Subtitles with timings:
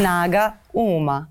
[0.00, 1.28] Snaga uma.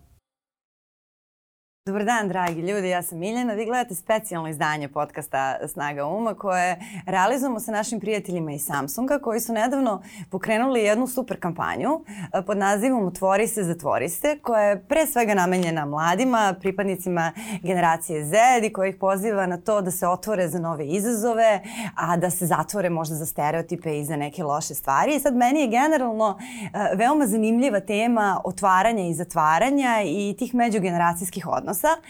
[1.89, 3.53] Dobar dan, dragi ljudi, ja sam Miljana.
[3.53, 9.39] Vi gledate specijalno izdanje podcasta Snaga Uma koje realizujemo sa našim prijateljima iz Samsunga koji
[9.39, 14.83] su nedavno pokrenuli jednu super kampanju eh, pod nazivom Otvori se, zatvori se koja je
[14.83, 17.31] pre svega namenjena mladima, pripadnicima
[17.61, 21.61] generacije Z i koja ih poziva na to da se otvore za nove izazove,
[21.95, 25.15] a da se zatvore možda za stereotipe i za neke loše stvari.
[25.15, 31.47] I sad meni je generalno eh, veoma zanimljiva tema otvaranja i zatvaranja i tih međugeneracijskih
[31.47, 32.01] odnosa odnosa.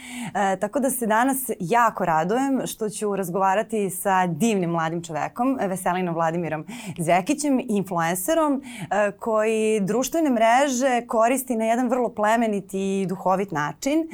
[0.54, 6.16] E, tako da se danas jako radujem što ću razgovarati sa divnim mladim čovekom, Veselinom
[6.16, 6.66] Vladimirom
[6.98, 14.06] Zvekićem, influencerom e, koji društvene mreže koristi na jedan vrlo plemeniti i duhovit način e,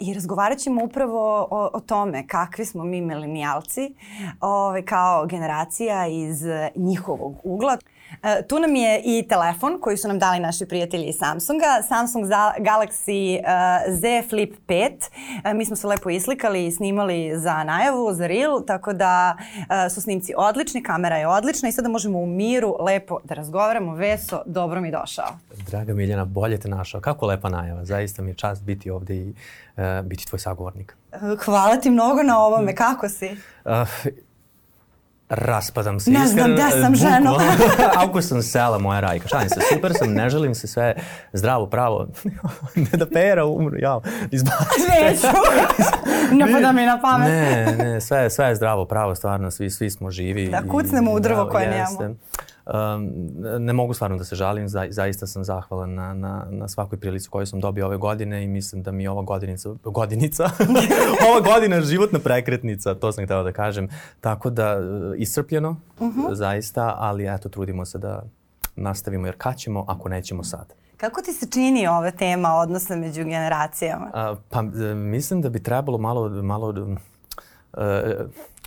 [0.00, 3.94] i razgovarat ćemo upravo o, o tome kakvi smo mi milenijalci
[4.40, 6.44] ove, kao generacija iz
[6.76, 7.76] njihovog ugla.
[8.22, 12.24] E, tu nam je i telefon koji su nam dali naši prijatelji iz Samsunga, Samsung
[12.58, 14.90] Galaxy uh, Z Flip 5.
[15.44, 19.92] Uh, mi smo se lepo islikali i snimali za najavu, za reel, tako da uh,
[19.94, 23.94] su snimci odlični, kamera je odlična i sada možemo u miru lepo da razgovaramo.
[23.94, 25.28] Veso, dobro mi došao.
[25.70, 27.00] Draga Miljana, bolje te našao.
[27.00, 27.84] Kako lepa najava.
[27.84, 29.34] Zaista mi je čast biti ovde i
[29.76, 30.96] uh, biti tvoj sagovornik.
[31.44, 32.74] Hvala ti mnogo na ovome.
[32.74, 33.36] Kako si?
[33.64, 33.72] Uh,
[35.30, 36.10] raspadam se.
[36.10, 37.36] Ne znam da sam ženo.
[38.06, 39.28] Ako sam sela moja rajka.
[39.28, 40.94] Šalim se, super sam, ne želim se sve
[41.32, 42.06] zdravo, pravo.
[42.92, 44.00] ne da pera umru, ja,
[44.30, 44.80] izbaci.
[45.02, 45.26] Neću.
[46.32, 47.28] ne pada mi na pamet.
[47.28, 50.48] ne, ne, sve, sve je zdravo, pravo, stvarno, svi, svi smo živi.
[50.48, 52.16] Da kucnemo u drvo koje nemamo.
[52.74, 53.12] Um,
[53.58, 57.28] ne mogu stvarno da se žalim, za, zaista sam zahvalan na, na, na svakoj prilici
[57.28, 60.44] koju sam dobio ove godine i mislim da mi ova godinica, godinica,
[61.30, 63.88] ova godina životna prekretnica, to sam htela da kažem.
[64.20, 66.20] Tako da, uh, iscrpljeno, uh mhm.
[66.20, 66.34] -huh.
[66.34, 68.22] zaista, ali eto, trudimo se da
[68.76, 70.74] nastavimo, jer kad ćemo ako nećemo sad.
[70.96, 74.10] Kako ti se čini ova tema odnosa među generacijama?
[74.14, 74.62] A, pa
[74.94, 76.96] mislim da bi trebalo malo, malo uh,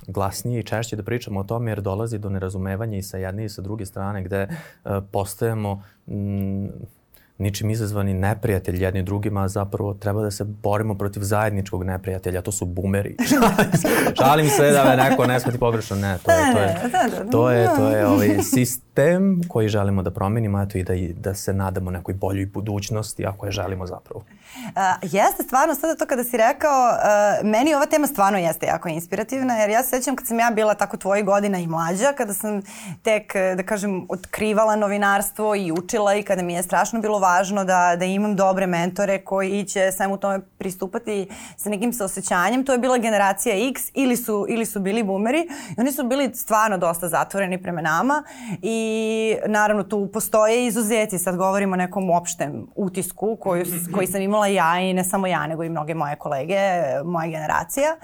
[0.06, 3.48] glasnije i češće da pričamo o tome jer dolazi do nerazumevanja i sa jedne i
[3.48, 5.82] sa druge strane gde uh, postajemo
[7.38, 12.64] ničim izazvani neprijatelj jedni drugima, zapravo treba da se borimo protiv zajedničkog neprijatelja, to su
[12.64, 13.16] bumeri.
[14.18, 17.68] Šalim se da me neko ne shvati pogrešno, ne, to je, to je, to je,
[17.76, 22.14] to je ovaj sistem koji želimo da promenimo, eto i da, da se nadamo nekoj
[22.14, 24.24] boljoj budućnosti, ako je želimo zapravo.
[24.54, 28.88] Uh, jeste stvarno, sada to kada si rekao, uh, meni ova tema stvarno jeste jako
[28.88, 32.34] inspirativna, jer ja se sećam kad sam ja bila tako tvojih godina i mlađa, kada
[32.34, 32.62] sam
[33.02, 37.96] tek, da kažem, otkrivala novinarstvo i učila i kada mi je strašno bilo važno da,
[37.98, 42.64] da imam dobre mentore koji će svemu tome pristupati sa nekim saosećanjem.
[42.64, 46.30] To je bila generacija X ili su, ili su bili boomeri i oni su bili
[46.34, 48.22] stvarno dosta zatvoreni prema nama
[48.62, 53.64] i naravno tu postoje izuzeti, sad govorimo o nekom opštem utisku koju,
[53.94, 56.60] koji sam imala ja i ne samo ja, nego i mnoge moje kolege,
[57.04, 57.96] moja generacija.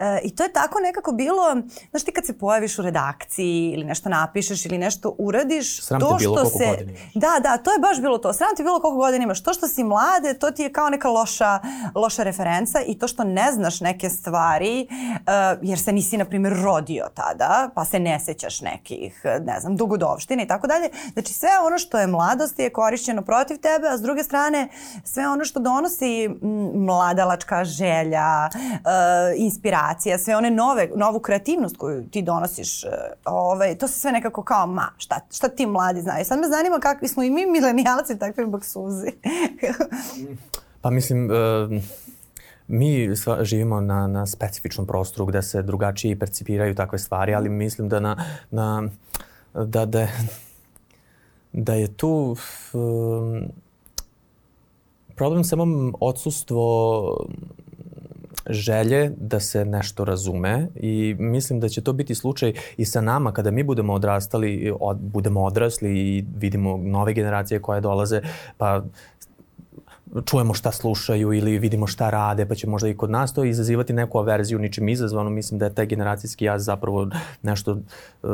[0.00, 1.42] E, I to je tako nekako bilo,
[1.90, 6.06] znaš ti kad se pojaviš u redakciji ili nešto napišeš ili nešto uradiš, Sram to
[6.06, 6.66] što bilo se...
[6.66, 6.98] Godina.
[7.14, 8.32] Da, da, to je baš bilo to.
[8.32, 9.42] Sram ti bilo koliko godina imaš.
[9.42, 11.58] To što si mlade, to ti je kao neka loša,
[11.94, 16.56] loša referenca i to što ne znaš neke stvari, uh, jer se nisi, na primjer,
[16.62, 20.88] rodio tada, pa se ne sećaš nekih, ne znam, dugodovština i tako dalje.
[21.12, 24.68] Znači, sve ono što je mladost je korišćeno protiv tebe, a s druge strane,
[25.04, 26.30] sve ono što donosi
[26.74, 28.50] mladalačka želja, uh,
[29.36, 32.90] inspiracija, sve one nove, novu kreativnost koju ti donosiš, uh,
[33.24, 36.24] ovaj, to se sve nekako kao, ma, šta, šta ti mladi znaju.
[36.24, 38.18] Sad me zanima kakvi smo i mi milenijalci
[38.54, 39.12] takvi baksuzi.
[40.82, 41.82] pa mislim, uh,
[42.68, 43.10] mi
[43.42, 48.24] živimo na, na specifičnom prostoru gde se drugačije percipiraju takve stvari, ali mislim da na,
[48.50, 48.88] na
[49.54, 50.08] da, da,
[51.52, 52.36] da je tu
[52.72, 53.42] um,
[55.16, 57.26] problem samo odsustvo
[58.50, 63.32] želje da se nešto razume i mislim da će to biti slučaj i sa nama
[63.32, 68.20] kada mi budemo odrastali, od, budemo odrasli i vidimo nove generacije koje dolaze,
[68.56, 68.82] pa
[70.22, 73.92] čujemo šta slušaju ili vidimo šta rade, pa će možda i kod nas to izazivati
[73.92, 75.30] neku averziju, ničim izazvano.
[75.30, 77.08] Mislim da je taj generacijski jaz zapravo
[77.42, 78.30] nešto uh,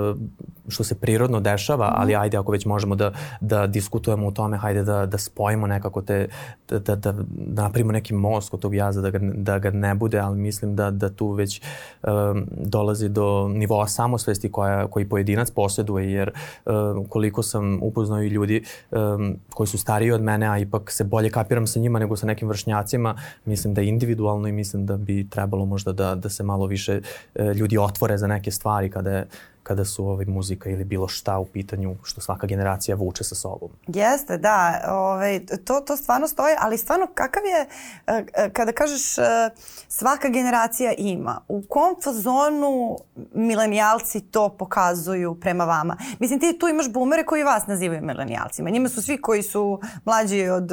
[0.69, 1.95] što se prirodno dešava, mhm.
[2.01, 6.03] ali ajde ako već možemo da, da diskutujemo o tome, hajde da, da spojimo nekako
[6.03, 6.29] te,
[6.69, 10.19] da, da, da napravimo neki most kod tog jaza, da ga, da ga ne bude,
[10.19, 11.63] ali mislim da, da tu već
[12.03, 16.31] um, dolazi do nivoa samosvesti koja, koji pojedinac posjeduje, jer
[16.67, 21.05] um, koliko sam upoznao i ljudi um, koji su stariji od mene, a ipak se
[21.05, 23.15] bolje kapiram sa njima nego sa nekim vršnjacima,
[23.45, 27.01] mislim da je individualno i mislim da bi trebalo možda da, da se malo više
[27.35, 29.27] e, ljudi otvore za neke stvari kada je
[29.63, 33.71] kada su ovaj, muzika ili bilo šta u pitanju što svaka generacija vuče sa sobom.
[33.87, 34.85] Jeste, da.
[34.89, 37.67] Ovaj, to, to stvarno stoji, ali stvarno kakav je,
[38.07, 39.23] e, e, kada kažeš e,
[39.89, 42.99] svaka generacija ima, u kom fazonu
[43.35, 45.97] milenijalci to pokazuju prema vama?
[46.19, 48.71] Mislim, ti tu imaš bumere koji vas nazivaju milenijalcima.
[48.71, 50.71] Njima su svi koji su mlađi od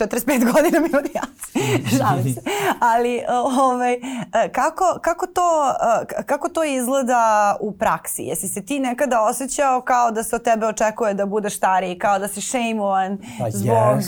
[0.00, 1.50] 45 godina milenijalci.
[1.98, 2.40] Šalim se.
[2.80, 3.96] Ali ovaj,
[4.52, 5.74] kako, kako, to,
[6.26, 8.22] kako to izgleda u praksi?
[8.22, 12.18] Jesi se ti nekada osjećao kao da se od tebe očekuje da budeš stariji, kao
[12.18, 13.98] da si šejmovan pa zbog,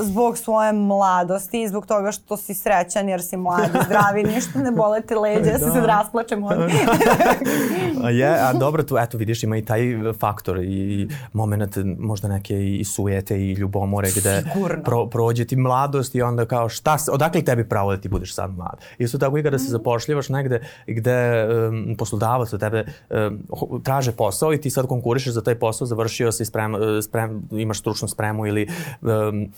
[0.00, 4.70] zbog svoje mladosti, zbog toga što si srećan jer si mlad i zdravi, ništa ne
[4.70, 6.44] bole ti leđe, ja se sad rasplačem.
[8.04, 9.82] a je, a dobro, tu, eto vidiš, ima i taj
[10.18, 14.44] faktor i moment možda neke i sujete i ljubomore gde
[14.84, 18.34] pro, pro prođe ti mladost i onda kao šta, odakle tebi pravo da ti budeš
[18.34, 18.80] sad mlad.
[18.98, 19.70] Isto tako i kada se mhm.
[19.70, 25.42] zapošljivaš negde gde um, poslodavac od tebe um, traže posao i ti sad konkurišeš za
[25.42, 28.68] taj posao, završio si sprem, sprem, imaš stručnu spremu ili
[29.02, 29.52] um,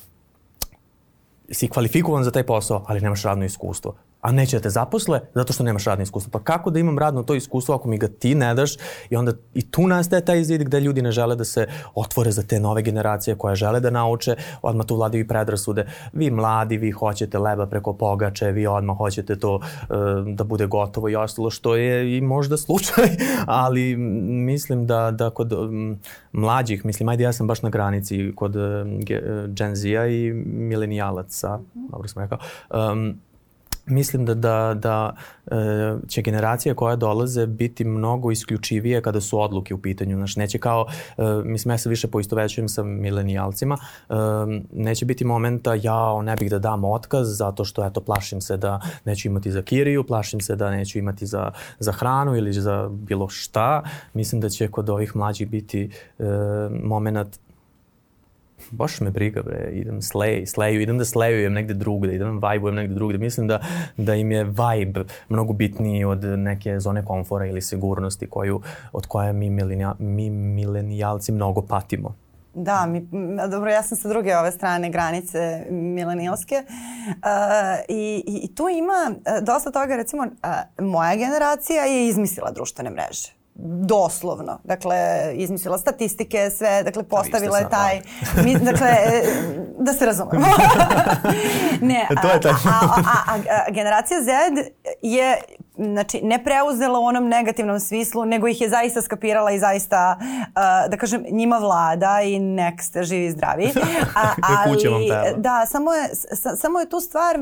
[1.50, 5.52] si kvalifikovan za taj posao, ali nemaš radno iskustvo a neće da te zaposle zato
[5.52, 6.30] što nemaš radno iskustvo.
[6.30, 8.74] Pa kako da imam radno to iskustvo ako mi ga ti ne daš
[9.10, 12.42] i onda i tu nastaje taj zid gde ljudi ne žele da se otvore za
[12.42, 15.86] te nove generacije koje žele da nauče, odmah tu vladaju i predrasude.
[16.12, 19.60] Vi mladi, vi hoćete leba preko pogače, vi odmah hoćete to uh,
[20.34, 23.04] da bude gotovo i ostalo, što je i možda slučaj,
[23.46, 23.96] ali
[24.46, 25.98] mislim da, da kod um,
[26.32, 29.00] mlađih, mislim, ajde ja sam baš na granici kod um,
[29.48, 32.38] Gen Z-a i milenijalaca, dobro sam rekao,
[32.92, 33.20] um,
[33.86, 35.14] mislim da, da, da
[35.46, 35.56] e,
[36.08, 40.16] će generacije koja dolaze biti mnogo isključivije kada su odluke u pitanju.
[40.16, 40.86] Znaš, neće kao,
[41.18, 43.78] e, mislim, ja se više poistovećujem sa milenijalcima,
[44.08, 44.14] e,
[44.72, 48.80] neće biti momenta ja ne bih da dam otkaz zato što, eto, plašim se da
[49.04, 53.28] neću imati za kiriju, plašim se da neću imati za, za hranu ili za bilo
[53.28, 53.82] šta.
[54.14, 55.90] Mislim da će kod ovih mlađih biti
[56.82, 57.38] moment
[58.70, 62.74] baš me briga bre, idem slej, sleju, idem da slejujem negde drugde, idem da vibujem
[62.74, 63.18] negde drugde.
[63.18, 63.60] Mislim da,
[63.96, 68.60] da im je vibe mnogo bitniji od neke zone komfora ili sigurnosti koju,
[68.92, 72.14] od koje mi, milenija, mi milenijalci mnogo patimo.
[72.54, 73.08] Da, mi,
[73.50, 77.14] dobro, ja sam sa druge ove strane granice milenijalske uh,
[77.88, 83.43] i, i tu ima uh, dosta toga, recimo, uh, moja generacija je izmislila društvene mreže
[83.54, 84.60] doslovno.
[84.64, 84.96] Dakle,
[85.34, 88.00] izmislila statistike, sve, dakle, postavila je taj,
[88.44, 88.88] mi, dakle,
[89.78, 90.46] da se razumemo.
[91.80, 92.52] ne, to je taj.
[92.52, 94.28] a, a, a, a, generacija Z
[95.02, 95.38] je
[95.76, 100.90] znači, ne preuzela u onom negativnom smislu, nego ih je zaista skapirala i zaista, uh,
[100.90, 103.64] da kažem, njima vlada i nek ste živi i zdravi.
[104.16, 107.38] A, ali, da, samo je, sa, samo je tu stvar,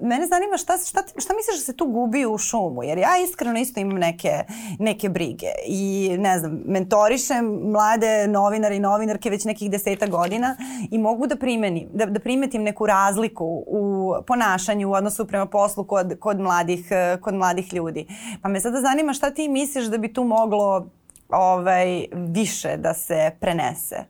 [0.00, 3.58] mene zanima šta, šta, šta misliš da se tu gubi u šumu, jer ja iskreno
[3.58, 4.44] isto imam neke,
[4.78, 10.56] neke brige i ne znam, mentorišem mlade novinare i novinarke već nekih deseta godina
[10.90, 15.84] i mogu da primenim, da, da primetim neku razliku u ponašanju u odnosu prema poslu
[15.84, 16.88] kod, kod mladih,
[17.20, 18.06] kod mladih mladih ljudi.
[18.42, 20.86] Pa me sada zanima šta ti misliš da bi tu moglo
[21.28, 24.04] ovaj, više da se prenese?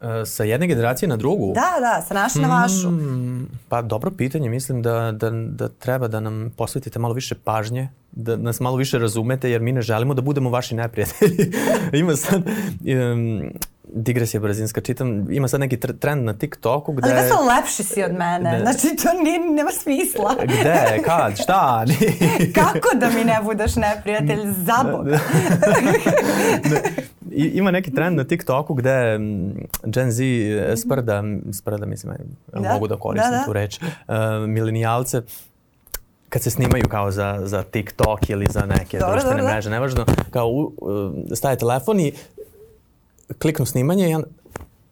[0.00, 1.52] E, sa jedne generacije na drugu?
[1.54, 2.90] Da, da, sa naše na vašu.
[2.90, 7.88] Mm, pa dobro pitanje, mislim da, da, da treba da nam posvetite malo više pažnje,
[8.12, 11.52] da nas malo više razumete, jer mi ne želimo da budemo vaši neprijatelji.
[12.00, 12.42] Ima sad...
[13.12, 13.50] Um,
[13.88, 17.08] digresija brzinska, čitam, ima sad neki trend na TikToku gde...
[17.08, 20.34] Ali već lepši si od mene, gde, znači to nije, nema smisla.
[20.44, 21.84] Gde, kad, šta?
[22.60, 25.18] Kako da mi ne budeš neprijatelj, za Boga?
[25.82, 29.18] I, ima neki trend na TikToku gde
[29.84, 32.14] Gen Z e, sprda, sprda mislim,
[32.52, 32.72] da?
[32.72, 33.44] mogu da koristim da, da.
[33.44, 34.14] tu reč, uh,
[34.48, 35.22] milenijalce,
[36.28, 40.04] kad se snimaju kao za, za TikTok ili za neke dobro, društvene dobro, mreže, nevažno,
[40.30, 40.72] kao uh,
[41.34, 42.12] staje telefon i
[43.38, 44.28] kliknu snimanje i onda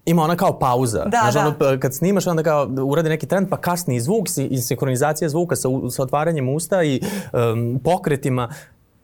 [0.06, 1.04] ima ona kao pauza.
[1.04, 1.40] Da, Znaš, da.
[1.40, 5.68] Ono, kad snimaš onda kao uradi neki trend pa kasni zvuk i sinkronizacija zvuka sa,
[5.90, 7.00] sa otvaranjem usta i
[7.32, 8.48] um, pokretima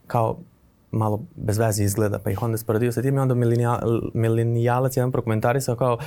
[0.07, 0.39] kao
[0.91, 3.19] malo bez veze izgleda, pa ih on ne sporedijo s tem.
[3.19, 3.35] Onda
[4.15, 5.99] milenijalac je nam prokomentarisao kao,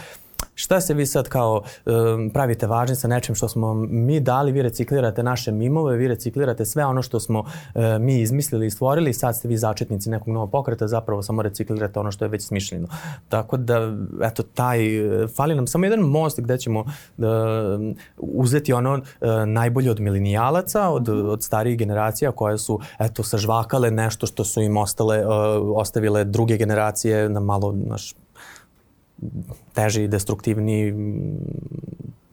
[0.56, 4.62] šta se vi sad kao um, pravite važni sa nečim što smo mi dali, vi
[4.62, 7.46] reciklirate naše mimove, vi reciklirate sve ono što smo uh,
[8.00, 12.12] mi izmislili i stvorili sad ste vi začetnici nekog novog pokreta, zapravo samo reciklirate ono
[12.12, 12.88] što je već smišljeno.
[13.30, 17.26] Tako da, eto, taj, uh, fali nam samo jedan most gde ćemo uh,
[18.18, 19.02] uzeti ono uh,
[19.46, 24.78] najbolje od milenijalaca, od, od starijih generacija koje su, eto, sažvakale nešto što su im
[24.78, 25.34] ostale, uh,
[25.76, 28.16] ostavile druge generacije na malo, naš,
[29.74, 30.94] teži, destruktivni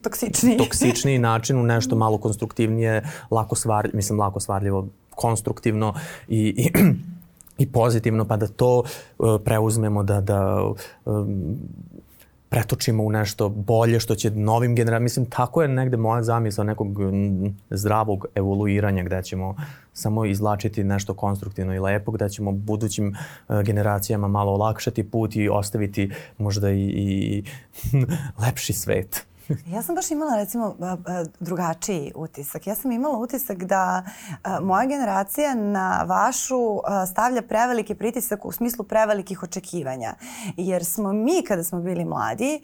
[0.02, 0.56] toksični.
[0.56, 5.94] toksični način u nešto malo konstruktivnije, lako stvar, mislim lako stvarljivo, konstruktivno
[6.28, 6.70] i, i
[7.60, 8.82] i pozitivno, pa da to
[9.18, 10.72] uh, preuzmemo, da, da
[11.04, 11.58] um,
[12.50, 16.88] pretočimo u nešto bolje što će novim generacijama, mislim tako je negde moja zamisla nekog
[17.70, 19.56] zdravog evoluiranja gde ćemo
[19.92, 23.08] samo izlačiti nešto konstruktivno i lepo, gde ćemo budućim
[23.48, 27.44] uh, generacijama malo olakšati put i ostaviti možda i, i
[28.46, 29.29] lepši svet.
[29.74, 30.76] Ja sam baš imala recimo
[31.40, 32.66] drugačiji utisak.
[32.66, 34.04] Ja sam imala utisak da
[34.62, 36.80] moja generacija na vašu
[37.10, 40.14] stavlja preveliki pritisak u smislu prevelikih očekivanja.
[40.56, 42.62] Jer smo mi kada smo bili mladi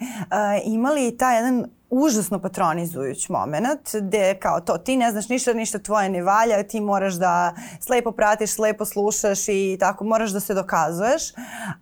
[0.65, 6.09] imali taj jedan užasno patronizujuć moment gde kao to ti ne znaš ništa, ništa tvoje
[6.09, 11.23] ne valja, ti moraš da slepo pratiš, slepo slušaš i tako moraš da se dokazuješ.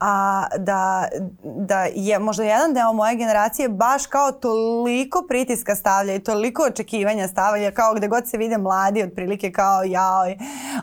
[0.01, 1.09] A da,
[1.45, 7.29] da je možda jedan deo moje generacije baš kao toliko pritiska stavlja i toliko očekivanja
[7.29, 10.25] stavlja kao gde god se vide mladi otprilike kao jao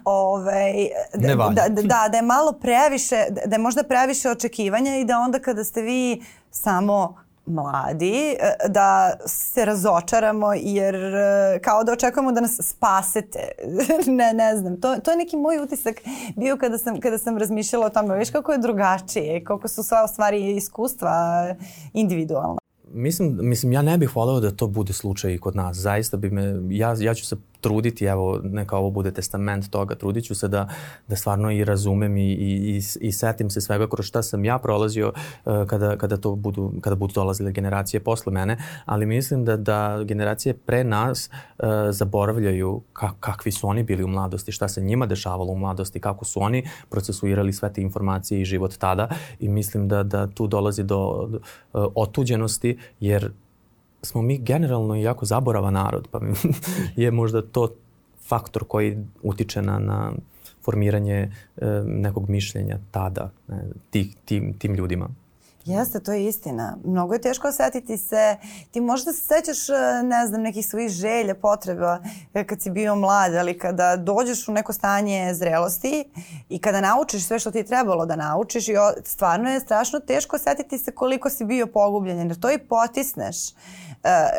[0.05, 0.73] ovaj,
[1.13, 5.39] da, da, da, da je malo previše, da je možda previše očekivanja i da onda
[5.39, 12.41] kada ste vi samo mladi e, da se razočaramo jer e, kao da očekujemo da
[12.41, 13.39] nas spasete.
[14.17, 14.81] ne, ne znam.
[14.81, 15.95] To, to je neki moj utisak
[16.35, 18.17] bio kada sam, kada sam razmišljala o tome.
[18.17, 21.45] Viš kako je drugačije, koliko su sva stvari iskustva
[21.93, 22.57] individualna.
[22.93, 25.77] Mislim, mislim, ja ne bih voleo da to bude slučaj kod nas.
[25.77, 30.25] Zaista bi me, ja, ja ću se truditi, evo, neka ovo bude testament toga, trudit
[30.25, 30.67] ću se da,
[31.07, 34.57] da stvarno i razumem i, i, i, i setim se svega kroz šta sam ja
[34.57, 35.13] prolazio
[35.45, 40.03] uh, kada, kada, to budu, kada budu dolazile generacije posle mene, ali mislim da, da
[40.03, 45.05] generacije pre nas uh, zaboravljaju ka, kakvi su oni bili u mladosti, šta se njima
[45.05, 49.07] dešavalo u mladosti, kako su oni procesuirali sve te informacije i život tada
[49.39, 51.39] i mislim da, da tu dolazi do, do
[51.73, 53.31] uh, otuđenosti jer
[54.01, 56.19] smo mi generalno jako zaborava narod, pa
[56.95, 57.69] je možda to
[58.27, 60.11] faktor koji utiče na, na
[60.65, 65.09] formiranje e, nekog mišljenja tada, ne, tih, tim, tim ljudima.
[65.65, 66.77] Jeste, to je istina.
[66.83, 68.35] Mnogo je teško osetiti se.
[68.71, 71.99] Ti možda se sećaš, e, ne znam, nekih svojih želja, potreba
[72.33, 76.03] e, kad si bio mlad, ali kada dođeš u neko stanje zrelosti
[76.49, 80.35] i kada naučiš sve što ti je trebalo da naučiš i stvarno je strašno teško
[80.35, 83.49] osetiti se koliko si bio pogubljen, jer to i potisneš.
[83.49, 83.53] E,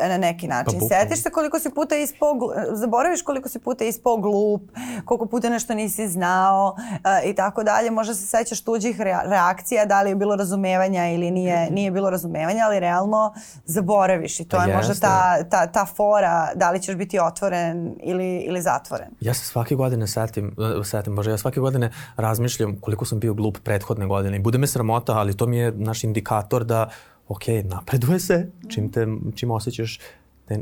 [0.09, 0.79] na neki način.
[0.79, 2.33] Pa, Setiš se koliko si puta ispao,
[2.71, 4.71] zaboraviš koliko si puta ispao glup,
[5.05, 7.91] koliko puta nešto nisi znao uh, i tako dalje.
[7.91, 12.63] Možda se sećaš tuđih reakcija, da li je bilo razumevanja ili nije, nije bilo razumevanja,
[12.65, 13.33] ali realno
[13.65, 17.95] zaboraviš i to pa je možda ta, ta, ta fora da li ćeš biti otvoren
[18.03, 19.07] ili, ili zatvoren.
[19.19, 23.33] Ja se svake godine setim, e, setim, bože, ja svake godine razmišljam koliko sam bio
[23.33, 26.89] glup prethodne godine i bude me sramota, ali to mi je naš indikator da
[27.33, 29.99] ok, napreduje se, čim, te, čim osjećaš
[30.45, 30.59] te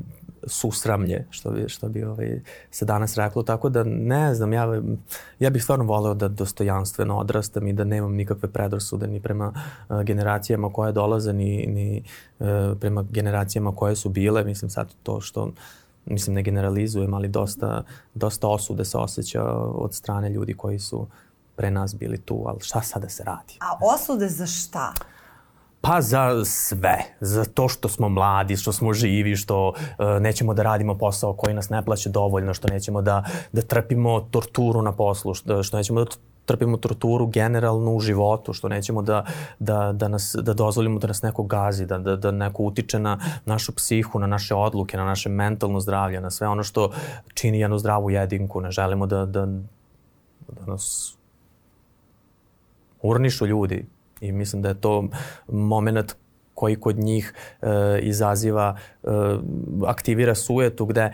[0.47, 4.81] susramlje, što bi, što bi ovaj, se danas reklo, tako da ne znam, ja,
[5.39, 9.53] ja bih stvarno voleo da dostojanstveno odrastam i da nemam nikakve predrasude ni prema
[9.89, 12.03] uh, generacijama koje dolaze, ni, ni
[12.39, 12.47] uh,
[12.79, 15.51] prema generacijama koje su bile, mislim sad to što
[16.05, 21.07] mislim ne generalizujem, ali dosta, dosta osude se osjeća od strane ljudi koji su
[21.55, 23.57] pre nas bili tu, ali šta sada se radi?
[23.59, 24.93] A osude za šta?
[25.81, 26.97] Pa za sve.
[27.19, 29.75] Za to što smo mladi, što smo živi, što uh,
[30.19, 34.81] nećemo da radimo posao koji nas ne plaće dovoljno, što nećemo da, da trpimo torturu
[34.81, 36.11] na poslu, što, što nećemo da
[36.45, 39.25] trpimo torturu generalno u životu, što nećemo da,
[39.59, 43.19] da, da, nas, da dozvolimo da nas neko gazi, da, da, da neko utiče na
[43.45, 46.91] našu psihu, na naše odluke, na naše mentalno zdravlje, na sve ono što
[47.33, 48.61] čini jednu zdravu jedinku.
[48.61, 49.45] Ne želimo da, da,
[50.47, 51.15] da nas
[53.01, 53.85] urnišu ljudi,
[54.21, 55.07] I mislim da je to
[55.47, 56.15] moment
[56.53, 59.07] koji kod njih e, izaziva, e,
[59.87, 61.11] aktivira sujetu gde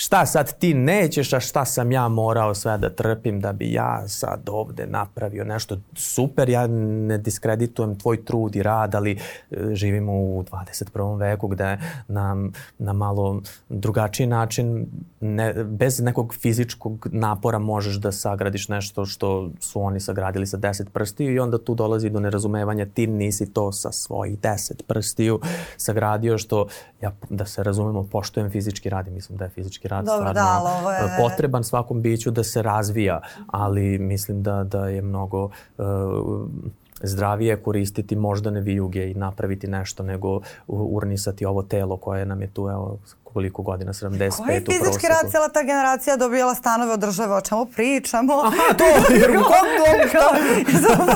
[0.00, 4.08] šta sad ti nećeš, a šta sam ja morao sve da trpim da bi ja
[4.08, 10.12] sad ovde napravio nešto super, ja ne diskreditujem tvoj trud i rad, ali e, živimo
[10.12, 11.18] u 21.
[11.18, 11.78] veku gde
[12.08, 12.36] na,
[12.78, 14.86] na malo drugačiji način,
[15.20, 20.88] ne, bez nekog fizičkog napora možeš da sagradiš nešto što su oni sagradili sa 10
[20.88, 25.40] prstiju i onda tu dolazi do nerazumevanja, ti nisi to sa svojih 10 prstiju
[25.76, 26.66] sagradio što
[27.02, 30.32] ja da se razumemo poštujem fizički rad i mislim da je fizički rad Dobro, stvarno
[30.32, 31.16] da, ovo je...
[31.18, 35.84] potreban svakom biću da se razvija, ali mislim da, da je mnogo uh,
[37.02, 42.68] zdravije koristiti moždane vijuge i napraviti nešto nego urnisati ovo telo koje nam je tu,
[42.68, 42.98] evo,
[43.32, 47.66] koliko godina, 75 Koji fizički rad cijela ta generacija dobijala stanove od države, o čemu
[47.66, 48.32] pričamo?
[48.44, 49.68] Aha, to, jer u kom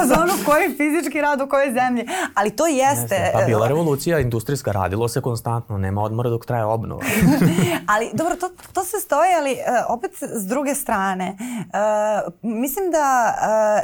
[0.13, 2.07] zonu koji fizički rad u kojoj zemlji.
[2.35, 3.15] Ali to jeste...
[3.15, 3.31] Jeste.
[3.35, 7.03] Pa bila revolucija industrijska, radilo se konstantno, nema odmora dok traje obnova.
[7.93, 13.35] ali dobro, to, to se stoji, ali uh, opet s druge strane, uh, mislim da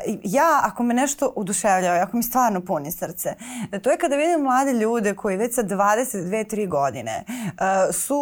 [0.07, 3.35] uh, ja, ako me nešto uduševljava, ako mi stvarno puni srce,
[3.83, 8.18] to je kada vidim mlade ljude koji već sa 22-3 godine uh, su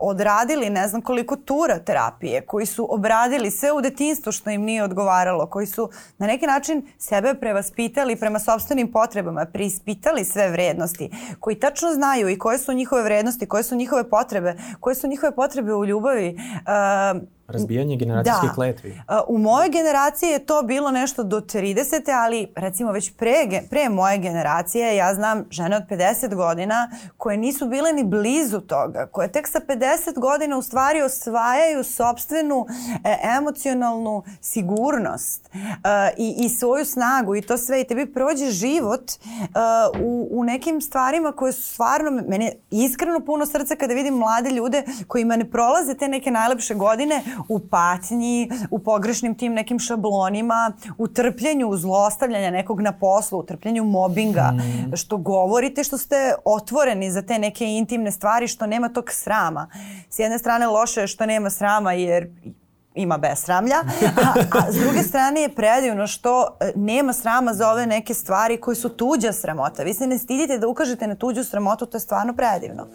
[0.00, 4.84] odradili ne znam koliko tura terapije, koji su obradili sve u detinstvu što im nije
[4.84, 11.60] odgovaralo, koji su na neki način sebe prevaspitali prema sobstvenim potrebama, prispitali sve vrednosti, koji
[11.60, 15.74] tačno znaju i koje su njihove vrednosti, koje su njihove potrebe, koje su njihove potrebe
[15.74, 16.36] u ljubavi.
[16.36, 18.52] Uh, Razbijanje generacijske da.
[18.52, 19.00] kletvi.
[19.28, 22.24] U mojoj generaciji je to bilo nešto do 30.
[22.24, 27.66] ali recimo već pre, pre moje generacije ja znam žene od 50 godina koje nisu
[27.66, 32.66] bile ni blizu toga, koje tek sa 50 godina u stvari osvajaju sobstvenu
[33.04, 35.78] e, emocionalnu sigurnost e,
[36.16, 39.14] i, i svoju snagu i to sve i tebi prođe život e,
[40.00, 44.50] u, u nekim stvarima koje su stvarno, meni je iskreno puno srca kada vidim mlade
[44.50, 50.72] ljude kojima ne prolaze te neke najlepše godine u patnji, u pogrešnim tim nekim šablonima,
[50.98, 54.96] u trpljenju, zlostavljanja nekog na poslu, u trpljenju mobinga, mm.
[54.96, 59.68] što govorite, što ste otvoreni za te neke intimne stvari, što nema tog srama.
[60.10, 62.28] S jedne strane loše je što nema srama jer
[62.94, 67.86] ima besramlja, a, a s druge strane je predivno što e, nema srama za ove
[67.86, 69.82] neke stvari koji su tuđa sramota.
[69.82, 72.86] Vi se ne stidite da ukažete na tuđu sramotu, to je stvarno predivno.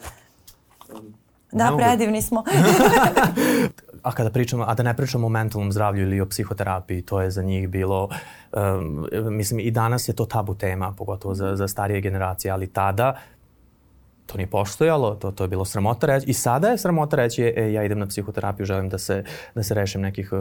[1.52, 2.44] Da, predivni smo.
[4.04, 7.32] a kada pričamo, a da ne pričamo o mentalnom zdravlju ili o psihoterapiji, to je
[7.32, 8.10] za njih bilo,
[8.54, 13.16] um, mislim i danas je to tabu tema, pogotovo za, za starije generacije, ali tada
[14.32, 17.74] to nije postojalo, to, to je bilo sramota reći i sada je sramota reći e,
[17.74, 19.24] ja idem na psihoterapiju, želim da se,
[19.56, 20.40] da se rešim nekih uh,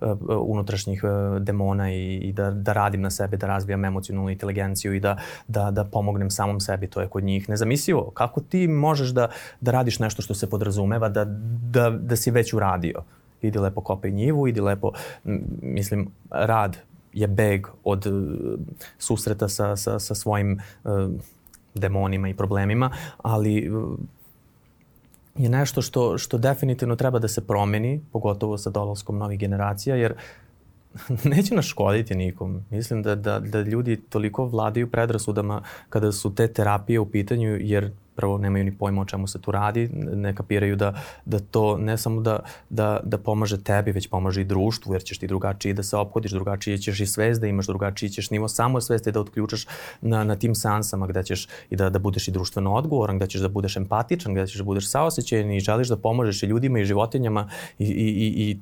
[0.00, 4.94] uh, unutrašnjih uh, demona i, i da, da radim na sebi, da razvijam emocionalnu inteligenciju
[4.94, 5.16] i da,
[5.48, 8.10] da, da pomognem samom sebi, to je kod njih nezamislivo.
[8.14, 9.28] Kako ti možeš da,
[9.60, 11.24] da radiš nešto što se podrazumeva da,
[11.70, 13.02] da, da si već uradio?
[13.42, 14.92] Idi lepo kopaj njivu, idi lepo,
[15.62, 16.76] mislim, rad
[17.12, 18.06] je beg od
[18.98, 20.60] susreta sa, sa, sa svojim
[21.74, 22.90] demonima i problemima,
[23.22, 23.98] ali uh,
[25.36, 30.14] je nešto što, što definitivno treba da se promeni, pogotovo sa dolaskom novih generacija, jer
[31.24, 32.64] neće nas škoditi nikom.
[32.70, 37.92] Mislim da, da, da ljudi toliko vladaju predrasudama kada su te terapije u pitanju, jer
[38.16, 40.94] prvo nemaju ni pojma o čemu se tu radi, ne kapiraju da,
[41.24, 42.38] da to ne samo da,
[42.70, 46.30] da, da pomaže tebi, već pomaže i društvu, jer ćeš ti drugačije da se ophodiš,
[46.30, 49.66] drugačije ćeš i svest da imaš, drugačiji ćeš nivo samo svesti da otključaš
[50.00, 53.40] na, na tim seansama gde ćeš i da, da budeš i društveno odgovoran, gde ćeš
[53.40, 56.84] da budeš empatičan, gde ćeš da budeš saosećajan i želiš da pomožeš i ljudima i
[56.84, 57.48] životinjama
[57.78, 58.60] i, i, i, i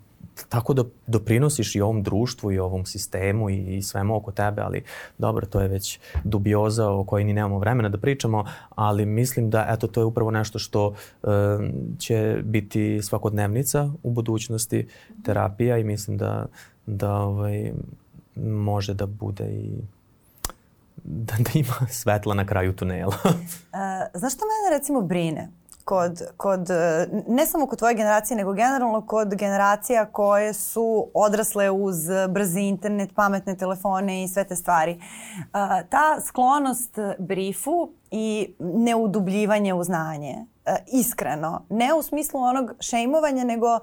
[0.49, 4.83] tako da doprinosiš i ovom društvu i ovom sistemu i, i svemu oko tebe, ali
[5.19, 9.67] dobro, to je već dubioza o kojoj ni nemamo vremena da pričamo, ali mislim da
[9.69, 11.27] eto to je upravo nešto što e,
[11.99, 14.89] će biti svakodnevnica u budućnosti
[15.25, 16.47] terapija i mislim da
[16.87, 17.73] da ovaj
[18.37, 19.79] može da bude i
[21.05, 23.17] da, da ima svetla na kraju tunela.
[23.25, 23.33] uh,
[24.21, 25.49] znaš što mene recimo brine?
[25.85, 31.71] Kod, kod, e, ne samo kod tvoje generacije, nego generalno kod generacija koje su odrasle
[31.71, 31.97] uz
[32.29, 34.93] brzi internet, pametne telefone i sve te stvari.
[34.93, 34.99] E,
[35.91, 41.67] ta sklonost briefu i neudubljivanje u znanje e, iskreno.
[41.69, 43.81] Ne u smislu onog šejmovanja, nego uh,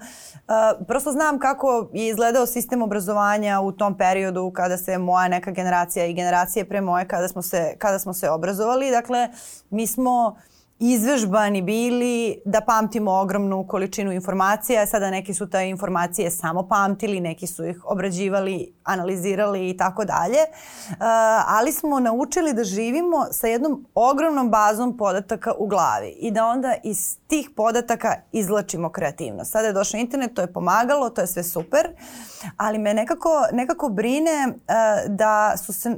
[0.87, 6.05] prosto znam kako je izgledao sistem obrazovanja u tom periodu kada se moja neka generacija
[6.05, 8.91] i generacije pre moje kada smo se, kada smo se obrazovali.
[8.91, 9.29] Dakle,
[9.69, 14.85] mi smo uh, izvežbani bili da pamtimo ogromnu količinu informacija.
[14.85, 20.37] Sada neki su te informacije samo pamtili, neki su ih obrađivali, analizirali i tako dalje.
[20.89, 20.95] Uh,
[21.47, 26.75] ali smo naučili da živimo sa jednom ogromnom bazom podataka u glavi i da onda
[26.83, 29.51] iz tih podataka izlačimo kreativnost.
[29.51, 31.87] Sada je došao internet, to je pomagalo, to je sve super,
[32.57, 34.53] ali me nekako, nekako brine uh,
[35.07, 35.97] da, su se,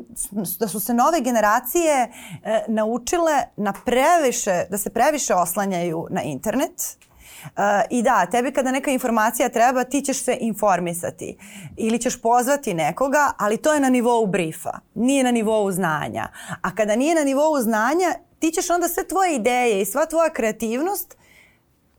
[0.59, 6.97] da su se nove generacije uh, naučile na previše da se previše oslanjaju na internet.
[7.43, 11.37] Uh, I da, tebi kada neka informacija treba, ti ćeš se informisati
[11.77, 16.27] ili ćeš pozvati nekoga, ali to je na nivou briefa, nije na nivou znanja.
[16.61, 20.29] A kada nije na nivou znanja, ti ćeš onda sve tvoje ideje i sva tvoja
[20.29, 21.18] kreativnost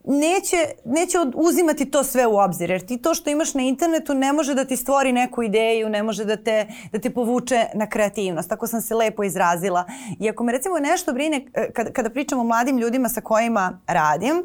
[0.04, 4.32] neće, neće uzimati to sve u obzir, jer ti to što imaš na internetu ne
[4.32, 8.48] može da ti stvori neku ideju, ne može da te, da te povuče na kreativnost.
[8.48, 9.84] Tako sam se lepo izrazila.
[10.20, 13.80] I ako me recimo nešto brine, e, kada, kada pričam o mladim ljudima sa kojima
[13.86, 14.42] radim,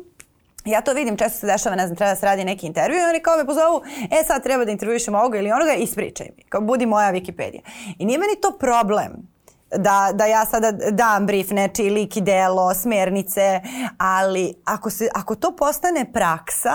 [0.66, 3.10] ja to vidim, često se dešava, ne znam, treba da se radi neki intervju i
[3.10, 6.62] oni kao me pozovu, e sad treba da intervjuišem ovoga ili onoga, ispričaj mi, kao
[6.62, 7.60] budi moja Wikipedia.
[8.00, 9.35] I nije meni to problem
[9.72, 13.62] da, da ja sada dam brief nečiji lik i delo, smernice,
[13.98, 16.74] ali ako, se, ako to postane praksa,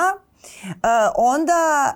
[0.66, 1.92] uh, onda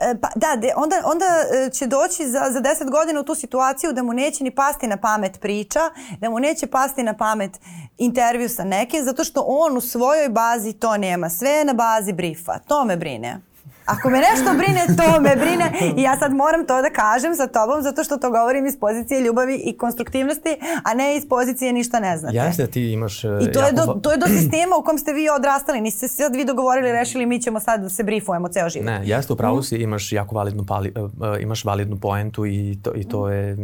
[0.00, 3.34] E, pa, da, de, onda, onda e, će doći za, za 10 godina u tu
[3.34, 5.80] situaciju da mu neće ni pasti na pamet priča,
[6.20, 7.60] da mu neće pasti na pamet
[7.98, 11.30] intervju sa nekim, zato što on u svojoj bazi to nema.
[11.30, 12.58] Sve je na bazi brifa.
[12.58, 13.40] To me brine.
[13.88, 17.46] Ako me nešto brine, to me brine i ja sad moram to da kažem sa
[17.46, 22.00] tobom zato što to govorim iz pozicije ljubavi i konstruktivnosti, a ne iz pozicije ništa
[22.00, 22.36] ne znate.
[22.36, 23.24] Jeste, ti imaš...
[23.24, 25.80] I to, je do, to je do sistema u kom ste vi odrastali.
[25.80, 28.86] Niste se sad vi dogovorili, rešili, mi ćemo sad da se brifujemo ceo život.
[28.86, 33.04] Ne, jeste, upravo si, imaš jako validnu, pali, uh, imaš validnu poentu i to, i
[33.04, 33.56] to je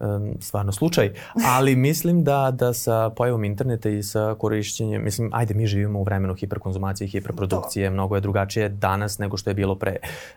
[0.00, 1.12] um, stvarno slučaj.
[1.46, 6.02] Ali mislim da, da sa pojavom interneta i sa korišćenjem, mislim, ajde, mi živimo u
[6.02, 7.92] vremenu hiperkonzumacije i hiperprodukcije, to.
[7.92, 9.96] mnogo je drugačije danas nego što je bilo pre.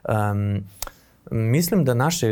[0.09, 0.63] Um,
[1.31, 2.27] Mislim da naše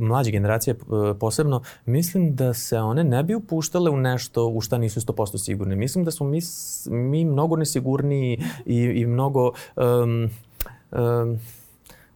[0.00, 0.74] mlađe generacije
[1.20, 5.76] posebno, mislim da se one ne bi upuštale u nešto u šta nisu 100% sigurne.
[5.76, 6.40] Mislim da smo mi,
[6.90, 10.30] mi mnogo nesigurniji i, i mnogo um,
[10.92, 11.38] um,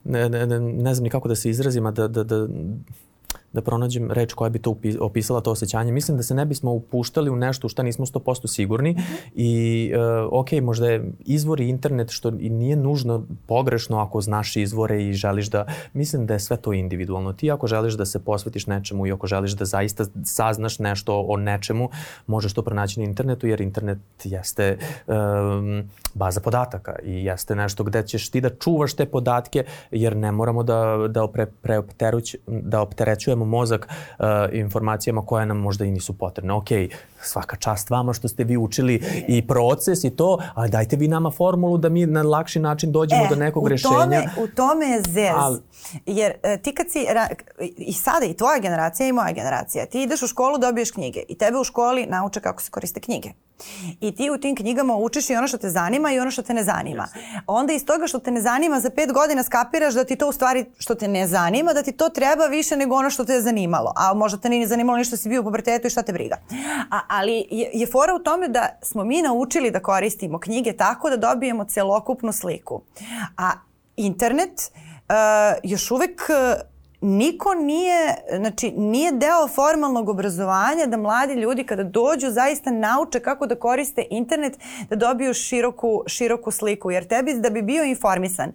[0.04, 2.48] ne, ne, ne, ne znam ni kako da se izrazim, a da, da, da
[3.56, 5.92] da pronađem reč koja bi to opisala to osjećanje.
[5.92, 9.30] Mislim da se ne bismo upuštali u nešto u šta nismo 100% sigurni mm -hmm.
[9.34, 14.56] i uh, ok, možda je izvor i internet što i nije nužno pogrešno ako znaš
[14.56, 17.32] izvore i želiš da, mislim da je sve to individualno.
[17.32, 21.36] Ti ako želiš da se posvetiš nečemu i ako želiš da zaista saznaš nešto o
[21.36, 21.90] nečemu,
[22.26, 28.02] možeš to pronaći na internetu jer internet jeste um, baza podataka i jeste nešto gde
[28.02, 31.80] ćeš ti da čuvaš te podatke jer ne moramo da, da, pre, pre,
[32.46, 36.52] da opterećujemo mozak uh, informacijama koje nam možda i nisu potrebne.
[36.52, 36.68] Ok,
[37.28, 41.30] svaka čast vama što ste vi učili i proces i to, ali dajte vi nama
[41.30, 43.92] formulu da mi na lakši način dođemo e, do nekog u rešenja.
[43.92, 45.32] Tome, u tome je zez.
[45.36, 45.60] Ali,
[46.06, 47.06] Jer uh, ti kad si,
[47.76, 51.38] i sada i tvoja generacija i moja generacija, ti ideš u školu, dobiješ knjige i
[51.38, 53.30] tebe u školi nauče kako se koriste knjige.
[54.00, 56.54] I ti u tim knjigama učiš i ono što te zanima i ono što te
[56.54, 57.08] ne zanima.
[57.46, 60.32] Onda iz toga što te ne zanima za pet godina skapiraš da ti to u
[60.32, 63.40] stvari što te ne zanima, da ti to treba više nego ono što te je
[63.40, 63.92] zanimalo.
[63.96, 66.36] A možda te nije zanimalo ništa si bio u pubertetu i šta te briga.
[66.90, 71.10] A, ali je, je fora u tome da smo mi naučili da koristimo knjige tako
[71.10, 72.82] da dobijemo celokupnu sliku.
[73.36, 73.52] A
[73.96, 75.14] internet uh,
[75.62, 82.30] još uvek uh, niko nije, znači nije deo formalnog obrazovanja da mladi ljudi kada dođu
[82.30, 84.58] zaista nauče kako da koriste internet
[84.90, 86.90] da dobiju široku, široku sliku.
[86.90, 88.52] Jer tebi da bi bio informisan,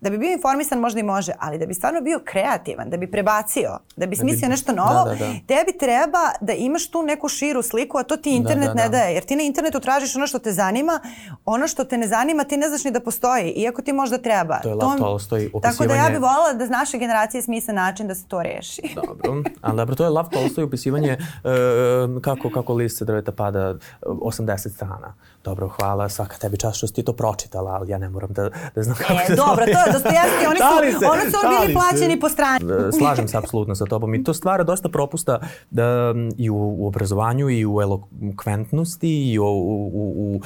[0.00, 3.10] da bi bio informisan možda i može, ali da bi stvarno bio kreativan, da bi
[3.10, 5.32] prebacio, da bi da smislio nešto novo, da, da, da.
[5.46, 8.82] tebi treba da imaš tu neku širu sliku, a to ti da, internet da, da,
[8.82, 9.14] ne daje.
[9.14, 11.00] Jer ti na internetu tražiš ono što te zanima,
[11.44, 14.60] ono što te ne zanima ti ne znaš ni da postoji, iako ti možda treba.
[14.62, 15.76] To je Lav Tolstoj, opisivanje...
[15.78, 18.82] Tako da ja bih volila da naše generacije smisle način da se to reši.
[18.94, 24.68] dobro, ali dobro, to je Lav Tolstoj upisivanje uh, kako, kako list drveta pada 80
[24.68, 25.14] strana.
[25.44, 28.50] Dobro, hvala, svaka tebi čast što si ti to pročitala, ali ja ne moram da,
[28.74, 29.36] da znam kako e, da...
[29.36, 30.58] Dobro, to je Dostojevski, oni
[30.92, 32.64] su, se, oni su bili plaćeni po strani.
[32.88, 35.38] E, slažem se apsolutno sa tobom i to stvara dosta propusta
[35.70, 40.40] da, i u, u obrazovanju i u elokventnosti i u, u, u,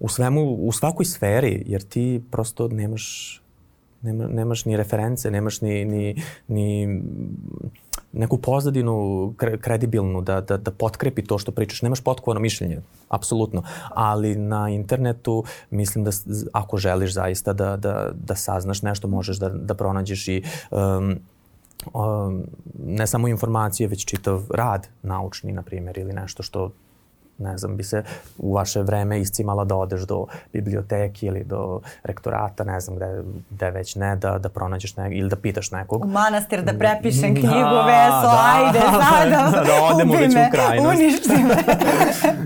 [0.00, 3.40] u svemu, u svakoj sferi, jer ti prosto nemaš
[4.02, 7.00] nema, nemaš ni reference, nemaš ni, ni, ni
[8.12, 11.82] neku pozadinu kredibilnu da, da, da potkrepi to što pričaš.
[11.82, 13.62] Nemaš potkovano mišljenje, apsolutno.
[13.90, 16.10] Ali na internetu mislim da
[16.52, 21.18] ako želiš zaista da, da, da saznaš nešto, možeš da, da pronađeš i um,
[21.94, 22.44] um,
[22.84, 26.70] ne samo informacije, već čitav rad naučni, na primjer, ili nešto što
[27.38, 28.02] ne znam, bi se
[28.38, 33.70] u vaše vreme iscimala da odeš do biblioteki ili do rektorata, ne znam gde, gde
[33.70, 36.04] već ne, da, da pronađeš nekog ili da pitaš nekog.
[36.04, 40.34] U manastir da prepišem da, knjigu, da, Veso, da, ajde, sada, da, da odemo već
[40.34, 40.88] u krajnost.
[40.88, 41.56] Uništi me.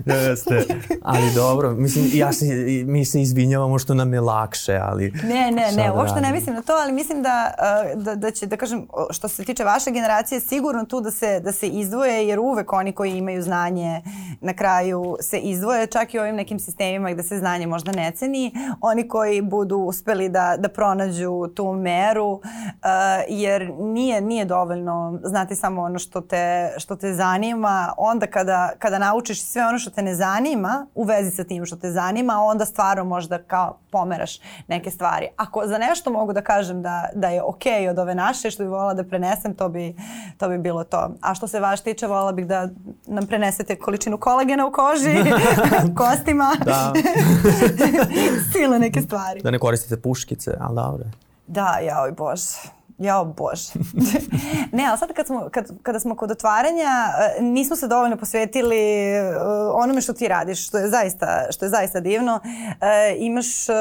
[0.14, 0.64] Jeste.
[1.02, 2.44] Ali dobro, mislim, ja se,
[2.86, 5.12] mi se izvinjavamo što nam je lakše, ali...
[5.24, 7.54] Ne, ne, ne, da uopšte ne mislim na to, ali mislim da,
[7.94, 11.52] da, da će, da kažem, što se tiče vaše generacije, sigurno tu da se, da
[11.52, 14.02] se izdvoje, jer uvek oni koji imaju znanje
[14.40, 18.10] na kraju kraju se izdvoje čak i ovim nekim sistemima gde se znanje možda ne
[18.10, 22.40] ceni, oni koji budu uspeli da, da pronađu tu meru, uh,
[23.28, 28.98] jer nije, nije dovoljno znati samo ono što te, što te zanima, onda kada, kada
[28.98, 32.64] naučiš sve ono što te ne zanima u vezi sa tim što te zanima, onda
[32.64, 35.28] stvarno možda kao pomeraš neke stvari.
[35.36, 38.62] Ako za nešto mogu da kažem da, da je okej okay od ove naše, što
[38.62, 39.94] bi volila da prenesem, to bi,
[40.38, 41.10] to bi bilo to.
[41.20, 42.68] A što se vaš tiče, volila bih da
[43.06, 45.14] nam prenesete količinu kolagena u koži,
[46.00, 46.56] kostima.
[46.64, 46.92] Da.
[48.52, 49.40] Sile neke stvari.
[49.42, 51.04] Da ne koristite puškice, ali dobro.
[51.46, 52.82] Da, jaoj bože.
[52.98, 53.72] Jao bože.
[54.76, 56.90] ne, ali sad kad smo, kad, kada smo kod otvaranja,
[57.38, 58.80] e, nismo se dovoljno posvetili
[59.20, 62.40] uh, onome što ti radiš, što je zaista, što je zaista divno.
[62.44, 62.48] Uh,
[63.18, 63.74] imaš uh,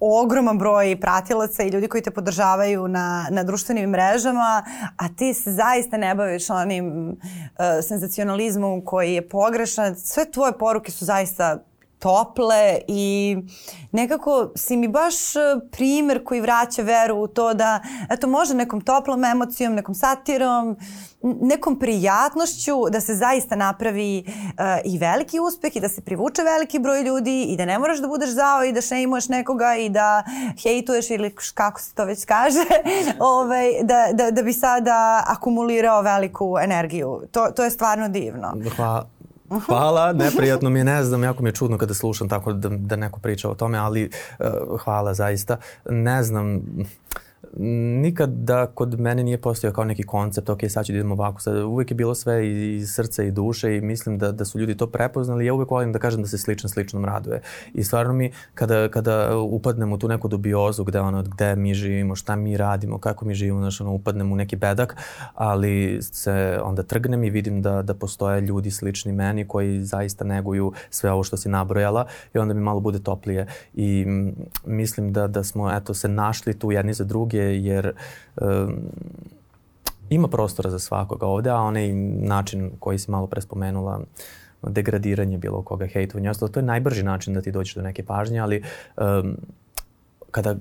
[0.00, 4.64] ogroman broj pratilaca i ljudi koji te podržavaju na, na društvenim mrežama,
[4.96, 7.16] a ti se zaista ne baviš onim uh,
[7.88, 9.96] senzacionalizmom koji je pogrešan.
[9.96, 11.58] Sve tvoje poruke su zaista
[11.98, 13.36] tople i
[13.92, 17.80] nekako si mi baš e, primer koji vraća veru u to da
[18.10, 20.76] eto može nekom toplom emocijom, nekom satirom,
[21.22, 24.32] nekom prijatnošću da se zaista napravi uh,
[24.84, 28.08] i veliki uspeh i da se privuče veliki broj ljudi i da ne moraš da
[28.08, 30.24] budeš zao i da šejmuješ nekoga i da
[30.62, 32.64] hejtuješ ili kako se to već kaže,
[33.38, 37.22] ovaj, da, da, da bi sada akumulirao veliku energiju.
[37.32, 38.54] To, to je stvarno divno.
[38.76, 39.17] Hvala.
[39.66, 42.96] Hvala, neprijatno mi je, ne znam, jako mi je čudno kada slušam tako da, da
[42.96, 45.56] neko priča o tome, ali uh, hvala zaista.
[45.90, 46.62] Ne znam,
[47.56, 51.40] nikad da kod mene nije postojao kao neki koncept, ok, sad ću da idemo ovako,
[51.40, 54.76] sad uvek je bilo sve iz srca i duše i mislim da, da su ljudi
[54.76, 55.46] to prepoznali.
[55.46, 57.40] Ja uvek volim da kažem da se sličan sličnom raduje.
[57.74, 62.14] I stvarno mi, kada, kada upadnemo u tu neku dubiozu gde, ono, gde mi živimo,
[62.14, 64.96] šta mi radimo, kako mi živimo, znaš, ono, upadnem u neki bedak,
[65.34, 70.72] ali se onda trgnem i vidim da, da postoje ljudi slični meni koji zaista neguju
[70.90, 73.46] sve ovo što si nabrojala i onda mi malo bude toplije.
[73.74, 74.06] I
[74.66, 77.92] mislim da, da smo, eto, se našli tu jedni za druge druge, jer
[78.36, 78.76] um,
[80.10, 84.00] ima prostora za svakoga ovde, a onaj način koji si malo pre spomenula,
[84.62, 88.62] degradiranje bilo koga, hejtovanje, to je najbrži način da ti dođeš do neke pažnje, ali
[88.96, 89.36] um,
[90.30, 90.56] kada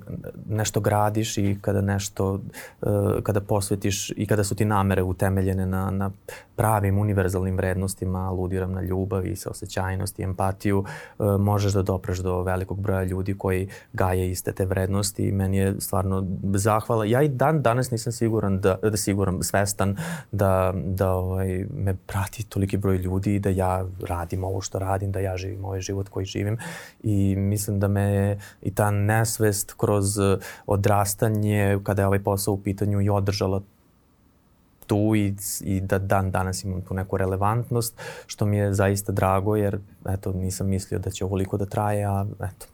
[0.50, 2.40] nešto gradiš i kada nešto,
[2.82, 2.90] uh,
[3.24, 6.12] kada posvetiš i kada su ti namere utemeljene na, na
[6.56, 10.80] pravim univerzalnim vrednostima, aludiram na ljubav i saosećajnost i empatiju,
[11.20, 15.58] uh, možeš da dopreš do velikog broja ljudi koji gaje iste te vrednosti i meni
[15.58, 17.06] je stvarno zahvala.
[17.06, 19.98] Ja i dan danas nisam siguran da, da siguran, svestan
[20.32, 25.12] da, da ovaj, me prati toliki broj ljudi i da ja radim ovo što radim,
[25.12, 26.58] da ja živim ovaj život koji živim
[27.04, 30.18] i mislim da me i ta nesvest kroz
[30.66, 33.62] odrastanje kada je ovaj posao u pitanju i održala
[34.88, 39.56] tu i, i da dan danas imam tu neku relevantnost, što mi je zaista drago,
[39.56, 42.66] jer eto, nisam mislio da će ovoliko da traje, a eto,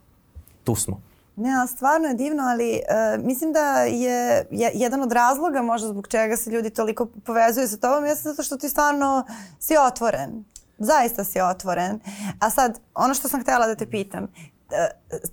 [0.63, 1.01] tu smo.
[1.35, 2.81] Ne, ali stvarno je divno, ali
[3.17, 7.67] uh, mislim da je, je jedan od razloga možda zbog čega se ljudi toliko povezuju
[7.67, 9.25] sa tobom jeste zato što ti stvarno
[9.59, 10.43] si otvoren.
[10.77, 11.99] Zaista si otvoren.
[12.39, 14.29] A sad, ono što sam htela da te pitam, uh,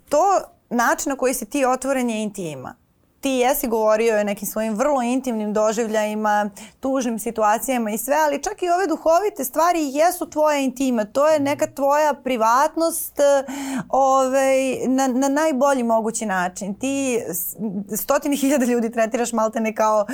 [0.09, 2.75] to način na koji si ti otvoren je intima
[3.21, 8.63] ti jesi govorio o nekim svojim vrlo intimnim doživljajima, tužnim situacijama i sve, ali čak
[8.63, 11.05] i ove duhovite stvari jesu tvoja intima.
[11.05, 13.21] To je neka tvoja privatnost
[13.89, 16.75] ovaj, na, na najbolji mogući način.
[16.75, 17.21] Ti
[17.97, 20.07] stotini hiljada ljudi tretiraš maltene kao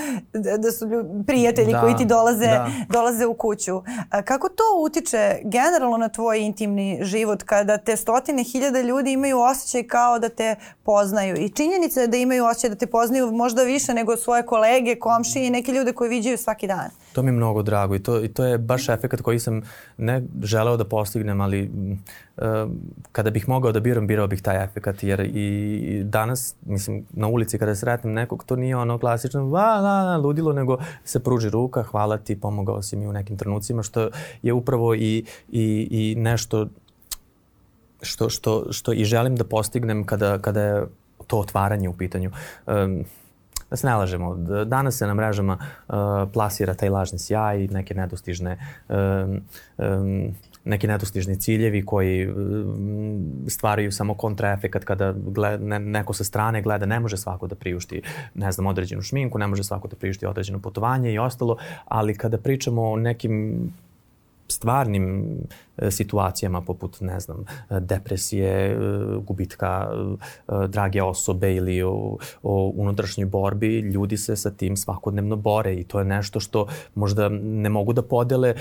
[0.58, 0.86] da su
[1.26, 2.70] prijatelji da, koji ti dolaze, da.
[2.88, 3.82] dolaze u kuću.
[4.24, 9.82] Kako to utiče generalno na tvoj intimni život kada te stotine hiljada ljudi imaju osjećaj
[9.82, 13.94] kao da te poznaju i činjenica je da imaju osjećaj da te poznaju možda više
[13.94, 16.88] nego svoje kolege, komšije i neke ljude koje viđaju svaki dan.
[17.12, 19.62] To mi je mnogo drago i to, i to je baš efekt koji sam
[19.96, 21.70] ne želeo da postignem, ali
[22.36, 22.44] uh,
[23.12, 27.58] kada bih mogao da biram, birao bih taj efekt jer i danas, mislim, na ulici
[27.58, 31.82] kada sretnem nekog, to nije ono klasično va, la, la, ludilo, nego se pruži ruka,
[31.82, 34.08] hvala ti, pomogao si mi u nekim trenucima, što
[34.42, 36.66] je upravo i, i, i nešto
[38.02, 40.86] što, što, što i želim da postignem kada, kada je
[41.26, 42.30] to otvaranje u pitanju.
[42.66, 43.04] Um,
[43.70, 44.34] da se ne lažemo,
[44.64, 45.94] danas se na mrežama uh,
[46.32, 48.58] plasira taj lažni sjaj i neke nedostižne
[48.88, 49.40] um,
[49.78, 50.34] um,
[50.66, 52.28] neki nedostižni ciljevi koji
[53.48, 58.02] stvaraju samo kontraefekat kada gled, ne, neko sa strane gleda, ne može svako da priušti,
[58.34, 62.38] ne znam, određenu šminku, ne može svako da priušti određeno putovanje i ostalo, ali kada
[62.38, 63.72] pričamo o nekim
[64.48, 65.38] stvarnim
[65.78, 68.76] E, situacijama poput, ne znam, depresije, e,
[69.26, 69.88] gubitka
[70.48, 75.84] e, drage osobe ili o, o unutrašnjoj borbi, ljudi se sa tim svakodnevno bore i
[75.84, 78.54] to je nešto što možda ne mogu da podele.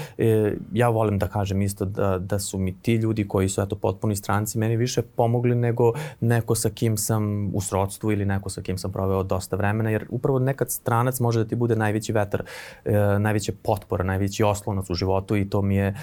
[0.74, 4.16] Ja volim da kažem isto da, da su mi ti ljudi koji su eto potpuni
[4.16, 8.78] stranci meni više pomogli nego neko sa kim sam u srodstvu ili neko sa kim
[8.78, 12.44] sam proveo dosta vremena, jer upravo nekad stranac može da ti bude najveći vetar,
[13.20, 15.96] najveća potpora, najveći oslonac u životu i to mi je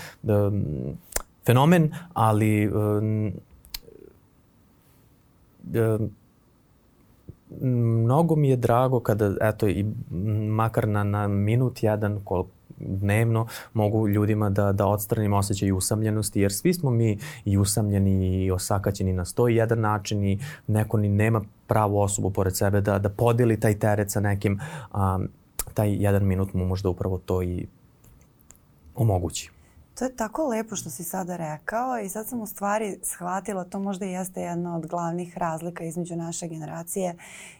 [1.46, 3.32] fenomen, ali um,
[5.74, 6.10] um,
[7.60, 9.86] mnogo mi je drago kada, eto, i
[10.48, 12.44] makar na, na minut jedan, kol,
[12.78, 18.50] dnevno mogu ljudima da, da odstranim osjećaj usamljenosti, jer svi smo mi i usamljeni i
[18.50, 22.98] osakaćeni na sto i jedan način i neko ni nema pravu osobu pored sebe da,
[22.98, 24.60] da podeli taj teret sa nekim,
[24.92, 25.18] a,
[25.74, 27.66] taj jedan minut mu možda upravo to i
[28.94, 29.51] omogući.
[29.94, 33.78] To je tako lepo što si sada rekao i sad sam u stvari shvatila, to
[33.78, 37.16] možda i jeste jedna od glavnih razlika između naše generacije,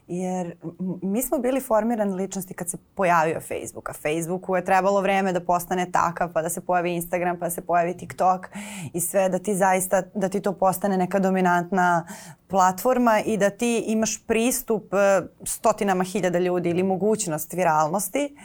[0.07, 0.57] jer
[1.03, 5.41] mi smo bili formirane ličnosti kad se pojavio Facebook, a Facebooku je trebalo vreme da
[5.41, 8.47] postane takav, pa da se pojavi Instagram, pa da se pojavi TikTok
[8.93, 12.07] i sve, da ti zaista, da ti to postane neka dominantna
[12.49, 18.37] platforma i da ti imaš pristup e, stotinama hiljada ljudi ili mogućnost viralnosti.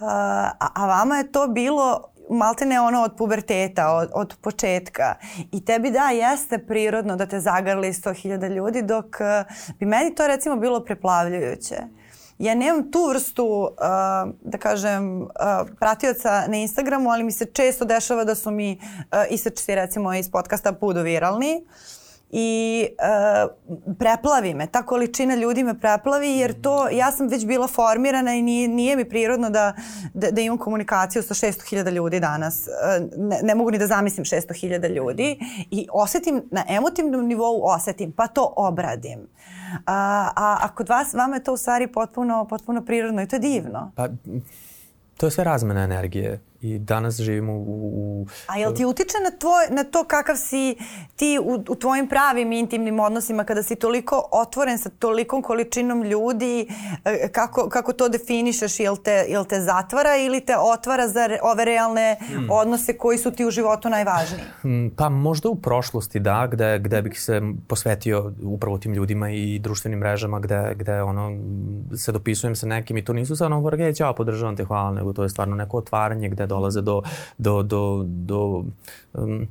[0.00, 5.14] A, a vama je to bilo maltene ono od puberteta, od, od početka.
[5.52, 10.26] I tebi da, jeste prirodno da te zagrli 100.000 ljudi, dok uh, bi meni to
[10.26, 11.76] recimo bilo preplavljujuće.
[12.38, 13.68] Ja nemam tu vrstu, uh,
[14.42, 15.28] da kažem, uh,
[15.80, 20.30] pratioca na Instagramu, ali mi se često dešava da su mi uh, isečci recimo iz
[20.30, 21.64] podcasta Pudo viralni.
[21.64, 22.03] Uh,
[22.36, 23.50] i uh,
[23.98, 24.66] preplavi me.
[24.66, 28.96] Ta količina ljudi me preplavi jer to, ja sam već bila formirana i nije, nije
[28.96, 29.74] mi prirodno da,
[30.14, 32.68] da, da imam komunikaciju sa 600.000 ljudi danas.
[32.68, 35.38] Uh, ne, ne mogu ni da zamislim 600.000 ljudi
[35.70, 39.28] i osetim, na emotivnom nivou osetim, pa to obradim.
[39.86, 43.36] A, a, a kod vas, vama je to u stvari potpuno, potpuno prirodno i to
[43.36, 43.92] je divno.
[43.96, 44.08] Pa,
[45.16, 47.90] to je sve razmena energije i danas živimo u...
[47.94, 50.76] u A jel ti utiče na, tvoj, na to kakav si
[51.16, 56.68] ti u, u tvojim pravim intimnim odnosima kada si toliko otvoren sa tolikom količinom ljudi,
[57.04, 61.38] e, kako, kako to definišeš, jel te, jel te zatvara ili te otvara za re,
[61.42, 62.50] ove realne hmm.
[62.50, 64.44] odnose koji su ti u životu najvažniji?
[64.60, 69.58] Hmm, pa možda u prošlosti da, gde, gde bih se posvetio upravo tim ljudima i
[69.58, 71.30] društvenim mrežama gde, gde ono,
[71.96, 75.22] se dopisujem sa nekim i to nisu samo vrge, ćao, podržavam te, hvala, nego to
[75.22, 77.02] je stvarno neko otvaranje gde dolaze do,
[77.38, 78.64] do, do, do
[79.14, 79.46] um,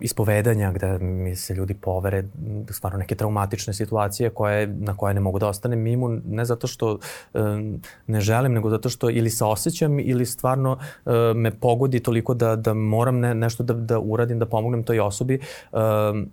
[0.00, 2.24] ispovedanja gde mi se ljudi povere
[2.70, 6.98] stvarno neke traumatične situacije koje, na koje ne mogu da ostanem mimo, ne zato što
[7.34, 12.34] um, ne želim, nego zato što ili se osjećam ili stvarno um, me pogodi toliko
[12.34, 15.40] da, da moram ne, nešto da, da uradim, da pomognem toj osobi,
[15.72, 16.26] um,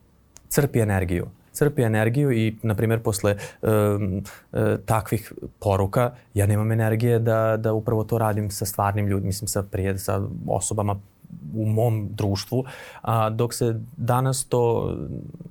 [0.49, 7.19] crpi energiju crpi energiju i, na primjer, posle um, uh, takvih poruka ja nemam energije
[7.19, 10.99] da, da upravo to radim sa stvarnim ljudima, mislim sa, prije, sa osobama
[11.55, 12.63] u mom društvu,
[13.01, 14.95] a, dok se danas to,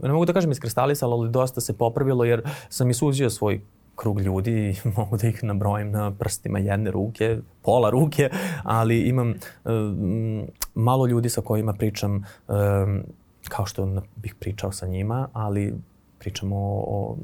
[0.02, 3.60] ne mogu da kažem iskristalisalo, ali dosta se popravilo jer sam isuzio svoj
[3.96, 8.30] krug ljudi i mogu da ih nabrojim na prstima jedne ruke, pola ruke,
[8.62, 12.14] ali imam um, malo ljudi sa kojima pričam
[12.48, 13.02] um,
[13.48, 15.74] kao što bih pričao sa njima, ali
[16.18, 17.16] pričamo o, o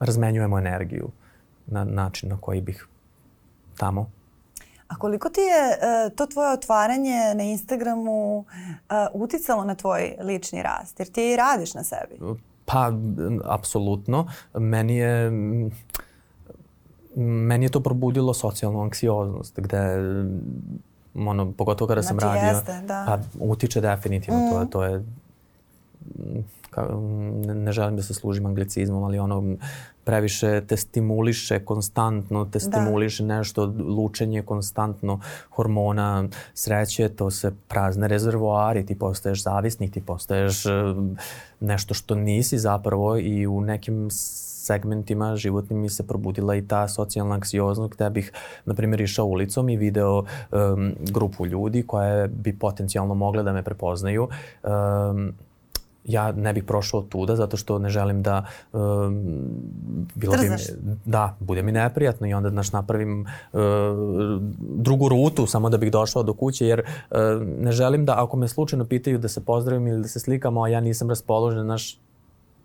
[0.00, 1.10] razmenjujemo energiju
[1.66, 2.86] na način na koji bih
[3.76, 4.10] tamo.
[4.88, 8.44] A koliko ti je uh, to tvoje otvaranje na Instagramu uh,
[9.12, 11.00] uticalo na tvoj lični rast?
[11.00, 12.18] Jer ti i radiš na sebi.
[12.64, 12.92] Pa,
[13.44, 14.26] apsolutno.
[14.54, 15.30] Meni je
[17.16, 19.98] meni je to probudilo socijalnu anksioznost, gde
[21.14, 23.04] ono, pogotovo kada znači, sam radio, jeste, da.
[23.06, 24.50] pa utiče definitivno, mm.
[24.50, 25.04] to to je
[26.70, 26.88] ka,
[27.54, 29.56] ne, želim da se služim anglicizmom, ali ono
[30.04, 32.60] previše te stimuliše konstantno, te da.
[32.60, 33.36] stimuliše da.
[33.36, 40.70] nešto, lučenje konstantno hormona sreće, to se prazne rezervoari, ti postaješ zavisnik, ti postaješ e,
[41.60, 44.08] nešto što nisi zapravo i u nekim
[44.64, 48.32] segmentima životnim mi se probudila i ta socijalna anksioznost gde bih,
[48.64, 53.62] na primjer, išao ulicom i video um, grupu ljudi koje bi potencijalno mogle da me
[53.62, 54.28] prepoznaju
[54.62, 55.32] um,
[56.04, 59.24] ja ne bih prošao tuda zato što ne želim da um,
[60.14, 60.48] bilo bi
[61.04, 63.60] da bude mi neprijatno i onda znaš napravim uh,
[64.60, 67.18] drugu rutu samo da bih došao do kuće jer uh,
[67.58, 70.68] ne želim da ako me slučajno pitaju da se pozdravim ili da se slikamo a
[70.68, 71.98] ja nisam raspoložen znaš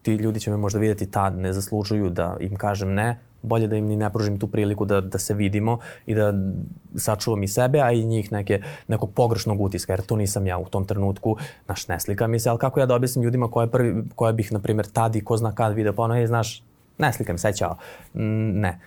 [0.01, 3.75] ti ljudi će me možda vidjeti tad ne zaslužuju da im kažem ne bolje da
[3.75, 6.33] im ni ne pružim tu priliku da, da se vidimo i da
[6.95, 10.65] sačuvam i sebe, a i njih neke, nekog pogrešnog utiska, jer to nisam ja u
[10.65, 14.03] tom trenutku, naš ne slika mi se, ali kako ja da objasnim ljudima koje, prvi,
[14.15, 16.63] koje bih, na primjer, tad i ko zna kad video, pa ono, je, znaš,
[16.97, 17.51] ne slikam se.
[18.13, 18.79] Ne,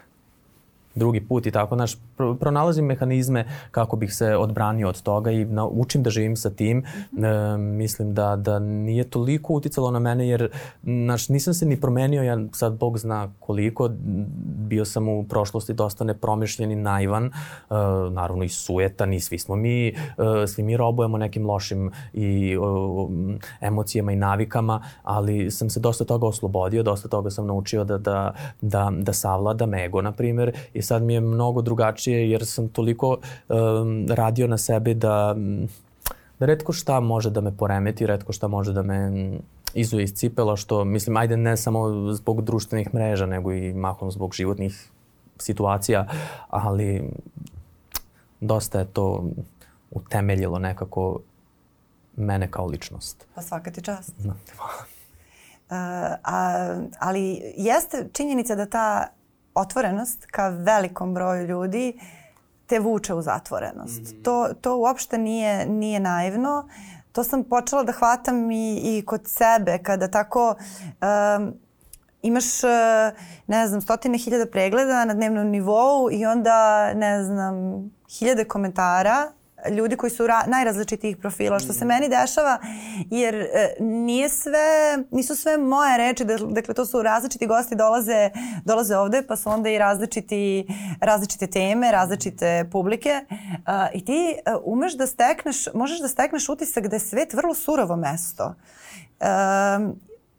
[0.94, 1.96] drugi put i tako, znaš,
[2.40, 6.82] pronalazim mehanizme kako bih se odbranio od toga i učim da živim sa tim.
[6.82, 7.54] -hmm.
[7.54, 10.50] e, mislim da, da nije toliko uticalo na mene jer,
[10.82, 13.90] znaš, nisam se ni promenio, ja sad Bog zna koliko,
[14.56, 17.30] bio sam u prošlosti dosta nepromišljen i naivan, e,
[18.10, 19.94] naravno i sujetan i svi smo mi, e,
[20.46, 22.56] svi mi robujemo nekim lošim i
[23.60, 27.98] e, emocijama i navikama, ali sam se dosta toga oslobodio, dosta toga sam naučio da,
[27.98, 32.46] da, da, da savladam ego, na primjer, i i sad mi je mnogo drugačije jer
[32.46, 33.16] sam toliko
[33.48, 35.36] um, radio na sebi da,
[36.38, 39.30] da redko šta može da me poremeti, redko šta može da me
[39.74, 44.34] izuje iz cipela, što mislim, ajde ne samo zbog društvenih mreža, nego i mahom zbog
[44.34, 44.90] životnih
[45.38, 46.06] situacija,
[46.48, 47.10] ali
[48.40, 49.24] dosta je to
[49.90, 51.20] utemeljilo nekako
[52.16, 53.26] mene kao ličnost.
[53.34, 54.12] Pa svaka ti čast.
[54.24, 54.34] No,
[55.72, 55.78] Uh,
[56.24, 59.06] a, ali jeste činjenica da ta
[59.54, 62.00] otvorenost ka velikom broju ljudi
[62.66, 64.00] te vuče u zatvorenost.
[64.00, 64.24] Mm -hmm.
[64.24, 66.68] To, to uopšte nije, nije naivno.
[67.12, 70.54] To sam počela da hvatam i, i kod sebe kada tako
[71.38, 71.54] um,
[72.22, 72.44] imaš,
[73.46, 77.54] ne znam, stotine hiljada pregleda na dnevnom nivou i onda, ne znam,
[78.18, 79.32] hiljade komentara
[79.70, 81.88] ljudi koji su ra najrazličitijih profila, što se mm.
[81.88, 82.58] meni dešava,
[83.10, 88.30] jer e, nije sve, nisu sve moje reči, dakle to su različiti gosti dolaze,
[88.64, 90.66] dolaze ovde, pa su onda i različiti,
[91.00, 93.20] različite teme, različite publike
[93.94, 97.96] i ti uh, umeš da stekneš, možeš da stekneš utisak da je svet vrlo surovo
[97.96, 98.54] mesto.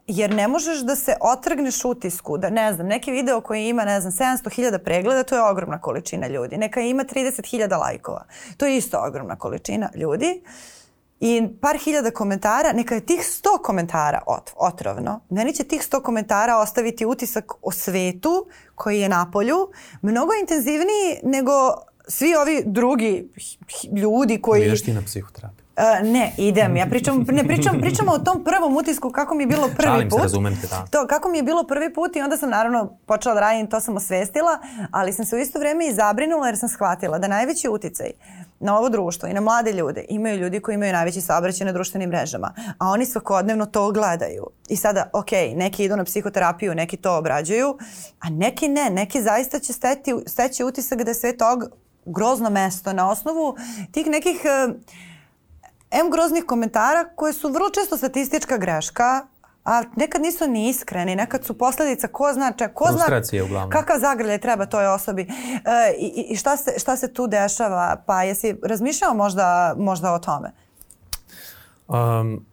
[0.07, 4.01] Jer ne možeš da se otrgneš utisku, da ne znam, neki video koji ima, ne
[4.01, 6.57] znam, 700.000 pregleda, to je ogromna količina ljudi.
[6.57, 8.25] Neka ima 30.000 lajkova.
[8.57, 10.41] To je isto ogromna količina ljudi.
[11.19, 15.19] I par hiljada komentara, neka je tih 100 komentara ot, otrovno.
[15.29, 21.19] Meni će tih 100 komentara ostaviti utisak o svetu koji je na polju mnogo intenzivniji
[21.23, 21.51] nego
[22.07, 23.29] svi ovi drugi
[23.95, 24.65] ljudi koji...
[24.65, 25.62] Ideš ti na psihoterapiju.
[25.77, 26.77] Uh, ne, idem.
[26.77, 30.09] Ja pričam, ne pričam, pričamo o tom prvom utisku kako mi je bilo prvi Šalim
[30.09, 30.19] put.
[30.19, 30.85] se, razumem te, da.
[30.91, 33.79] To, kako mi je bilo prvi put i onda sam naravno počela da radim, to
[33.79, 34.59] sam osvestila,
[34.91, 38.11] ali sam se u isto vreme i zabrinula jer sam shvatila da najveći uticaj
[38.59, 42.09] na ovo društvo i na mlade ljude imaju ljudi koji imaju najveći saobraćaj na društvenim
[42.09, 44.47] mrežama, a oni svakodnevno to gledaju.
[44.69, 47.77] I sada, ok, neki idu na psihoterapiju, neki to obrađuju,
[48.19, 51.63] a neki ne, neki zaista će steti, steći utisak da je sve tog
[52.05, 53.55] grozno mesto na osnovu
[53.91, 54.75] tih nekih uh,
[55.93, 59.27] M groznih komentara koje su vrlo često statistička greška,
[59.65, 63.69] a nekad nisu ni iskreni, nekad su posledica ko zna, če, ko zna uglavnom.
[63.69, 65.27] kakav zagrljaj treba toj osobi e,
[65.97, 70.51] i, i šta, se, šta se tu dešava, pa jesi razmišljao možda, možda o tome?
[71.87, 72.45] Um,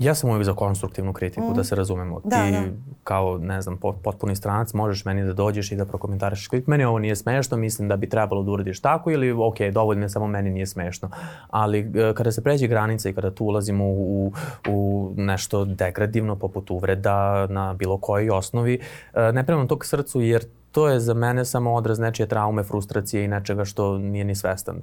[0.00, 1.54] Ja sam uvijek za konstruktivnu kritiku, mm.
[1.54, 2.20] da se razumemo.
[2.24, 2.62] Da, Ti da.
[3.04, 6.66] kao, ne znam, potpuni stranac možeš meni da dođeš i da prokomentariš klip.
[6.66, 10.26] Meni ovo nije smešno, mislim da bi trebalo da uradiš tako ili ok, dovoljno samo
[10.26, 11.10] meni nije smešno.
[11.50, 14.32] Ali e, kada se pređe granica i kada tu ulazimo u, u,
[14.68, 18.80] u nešto degradivno poput uvreda na bilo kojoj osnovi,
[19.14, 22.62] e, ne premam to k srcu jer to je za mene samo odraz nečije traume,
[22.62, 24.76] frustracije i nečega što nije ni svestan.
[24.76, 24.82] E,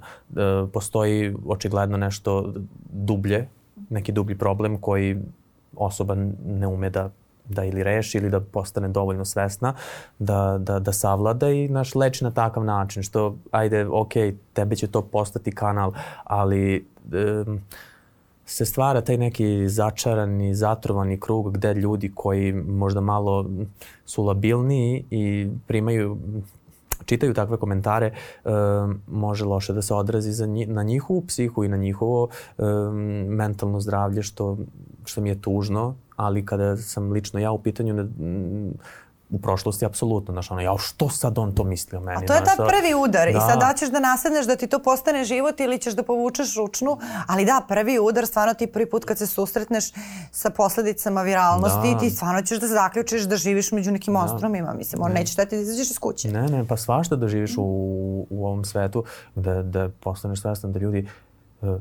[0.72, 2.52] postoji očigledno nešto
[2.92, 3.48] dublje
[3.90, 5.16] neki dublji problem koji
[5.76, 6.16] osoba
[6.46, 7.10] ne ume da
[7.48, 9.74] da ili reši ili da postane dovoljno svesna
[10.18, 14.12] da, da, da savlada i naš leči na takav način što ajde ok,
[14.52, 15.92] tebe će to postati kanal
[16.24, 16.86] ali
[17.46, 17.60] um,
[18.46, 23.46] se stvara taj neki začarani, zatrovani krug gde ljudi koji možda malo
[24.06, 26.16] su labilniji i primaju
[27.04, 28.50] čitaju takve komentare e,
[29.06, 32.28] može loše da se odrazi za nji, na njihovu psihu i na njihovo
[32.58, 32.62] e,
[33.28, 34.58] mentalno zdravlje što,
[35.04, 38.06] što mi je tužno, ali kada sam lično ja u pitanju ne,
[39.30, 42.24] u prošlosti apsolutno, znaš, ono, ja, što sad on to misli o meni?
[42.24, 43.38] A to je taj prvi udar da.
[43.38, 46.56] i sad da ćeš da nasedneš da ti to postane život ili ćeš da povučeš
[46.56, 49.84] ručnu, ali da, prvi udar, stvarno ti prvi put kad se susretneš
[50.30, 51.98] sa posledicama viralnosti, da.
[51.98, 54.20] ti stvarno ćeš da zaključiš da živiš među nekim da.
[54.20, 55.20] monstrumima, mislim, on ne.
[55.20, 56.28] neće da izađeš iz kuće.
[56.28, 57.62] Ne, ne, pa svašta da živiš u,
[58.30, 59.04] u ovom svetu,
[59.34, 61.08] da, da postaneš svestan da ljudi
[61.60, 61.80] uh,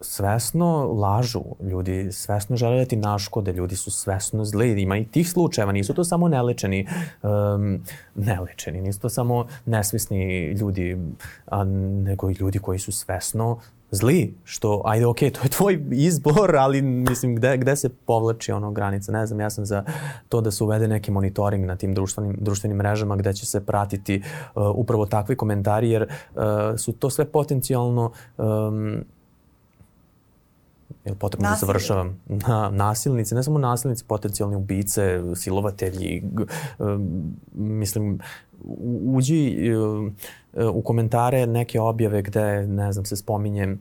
[0.00, 5.30] svesno lažu, ljudi svesno žele da ti naškode, ljudi su svesno zli, ima i tih
[5.30, 6.86] slučajeva, nisu to samo nelečeni,
[7.22, 7.82] um,
[8.14, 10.98] nelečeni, nisu to samo nesvesni ljudi,
[11.46, 11.64] a,
[12.04, 13.58] nego i ljudi koji su svesno
[13.90, 18.70] zli, što, ajde, ok, to je tvoj izbor, ali mislim, gde, gde se povlači ono
[18.70, 19.84] granica, ne znam, ja sam za
[20.28, 24.22] to da se uvede neki monitoring na tim društvenim, društvenim mrežama gde će se pratiti
[24.54, 26.42] uh, upravo takvi komentari, jer uh,
[26.76, 29.04] su to sve potencijalno um,
[31.06, 31.60] je potrebno Nasilje.
[31.60, 36.24] da završavam, na, nasilnici, ne samo nasilnici, potencijalni ubice, silovatelji,
[37.54, 38.18] mislim,
[39.06, 39.56] uđi
[40.72, 43.76] u komentare neke objave gde, ne znam, se spominje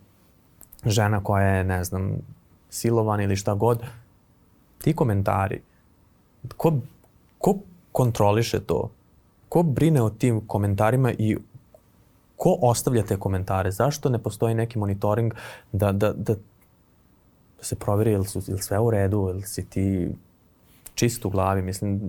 [0.85, 2.17] žena koja je, ne znam,
[2.69, 3.83] silovan ili šta god,
[4.77, 5.61] ti komentari,
[6.57, 6.73] ko,
[7.37, 7.55] ko
[7.91, 8.89] kontroliše to?
[9.49, 11.37] Ko brine o tim komentarima i
[12.35, 13.71] ko ostavlja te komentare?
[13.71, 15.33] Zašto ne postoji neki monitoring
[15.71, 16.35] da, da, da
[17.61, 20.09] se proveri ili su ili sve u redu, ili si ti
[20.95, 21.61] čist u glavi.
[21.61, 22.01] Mislim,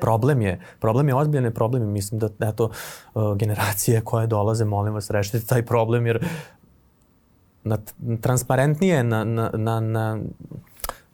[0.00, 1.86] problem je, problem je ozbiljne problemi.
[1.86, 2.70] Mislim da, eto,
[3.14, 6.26] uh, generacije koje dolaze, molim vas, rešite taj problem, jer
[7.64, 7.78] na,
[8.20, 10.18] transparentnije na, na, na, na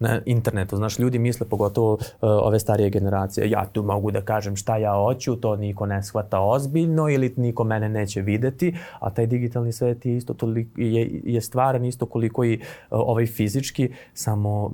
[0.01, 0.77] na internetu.
[0.77, 4.95] Znaš, ljudi misle, pogotovo uh, ove starije generacije, ja tu mogu da kažem šta ja
[4.95, 10.07] hoću, to niko ne shvata ozbiljno ili niko mene neće videti, a taj digitalni svet
[10.07, 14.73] je isto toliko, je, je stvaran isto koliko i uh, ovaj fizički, samo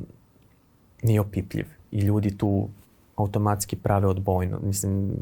[1.02, 1.66] nije opipljiv.
[1.90, 2.68] I ljudi tu
[3.16, 4.58] automatski prave odbojno.
[4.62, 5.12] Mislim,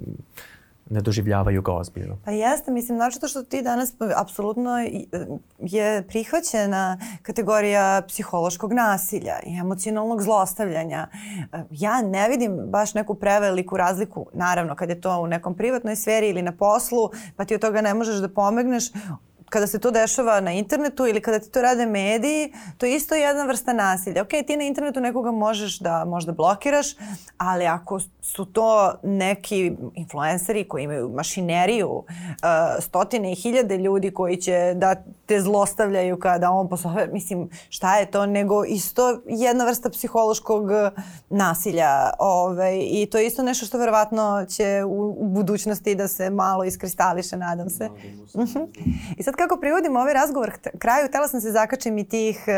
[0.91, 2.19] ne doživljavaju ga ozbiljno.
[2.25, 4.71] Pa jeste, mislim, znači to što ti danas apsolutno
[5.59, 11.09] je prihvaćena kategorija psihološkog nasilja i emocionalnog zlostavljanja.
[11.71, 16.29] Ja ne vidim baš neku preveliku razliku, naravno, kad je to u nekom privatnoj sferi
[16.29, 18.85] ili na poslu, pa ti od toga ne možeš da pomegneš,
[19.55, 23.15] kada se to dešava na internetu ili kada ti to rade mediji, to je isto
[23.15, 24.23] jedna vrsta nasilja.
[24.23, 26.87] Ok, ti na internetu nekoga možeš da možda blokiraš,
[27.39, 32.05] ali ako su to neki influenceri koji imaju mašineriju, uh,
[32.81, 34.97] stotine i hiljade ljudi koji će da
[35.27, 40.71] te zlostavljaju kada on poslove, mislim, šta je to, nego isto jedna vrsta psihološkog
[41.31, 42.11] nasilja.
[42.19, 46.65] Ovaj, I to je isto nešto što verovatno će u, u budućnosti da se malo
[46.65, 47.89] iskristališe, nadam se.
[48.37, 48.59] Mhm.
[49.17, 52.55] I sad kako privodim ovaj razgovor kraju, htela sam se zakačim i tih uh,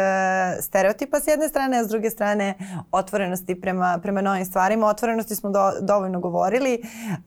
[0.63, 2.55] stereotipa s jedne strane, a s druge strane
[2.93, 4.87] otvorenosti prema, prema novim stvarima.
[4.87, 7.19] Otvorenosti smo do, dovoljno govorili, uh,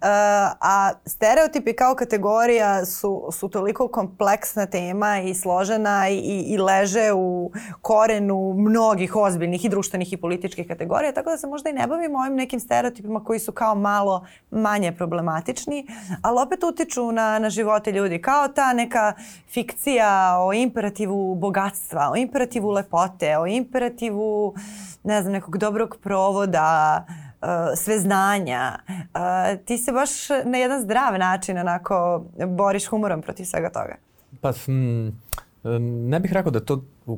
[0.60, 7.52] a stereotipi kao kategorija su, su toliko kompleksna tema i složena i, i leže u
[7.82, 12.20] korenu mnogih ozbiljnih i društvenih i političkih kategorija, tako da se možda i ne bavimo
[12.20, 15.88] ovim nekim stereotipima koji su kao malo manje problematični,
[16.22, 18.22] ali opet utiču na, na živote ljudi.
[18.22, 19.14] Kao ta neka
[19.48, 24.54] fikcija o imperativu bogatstva, o imperativu lepote, o imperativu
[25.04, 27.06] ne znam, nekog dobrog provoda,
[27.42, 28.80] uh, sve znanja.
[28.88, 30.10] Uh, ti se baš
[30.46, 34.09] na jedan zdrav način onako boriš humorom protiv svega toga.
[34.42, 35.10] Pa, hm,
[36.10, 37.18] ne bih rekao da to uh,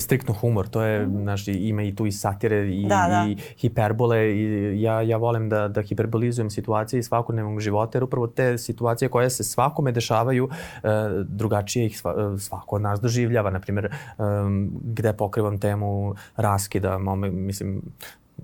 [0.00, 1.22] striktno humor, to je, mm.
[1.22, 3.26] znaš, ima i tu i satire i, da, da.
[3.28, 8.26] i hiperbole i ja, ja volim da, da hiperbolizujem situacije iz svakodnevnog života, jer upravo
[8.26, 10.90] te situacije koje se svakome dešavaju, uh,
[11.24, 17.30] drugačije ih sva, svako od nas doživljava, na primjer, um, gde pokrivam temu raskida, mome,
[17.30, 17.82] mislim,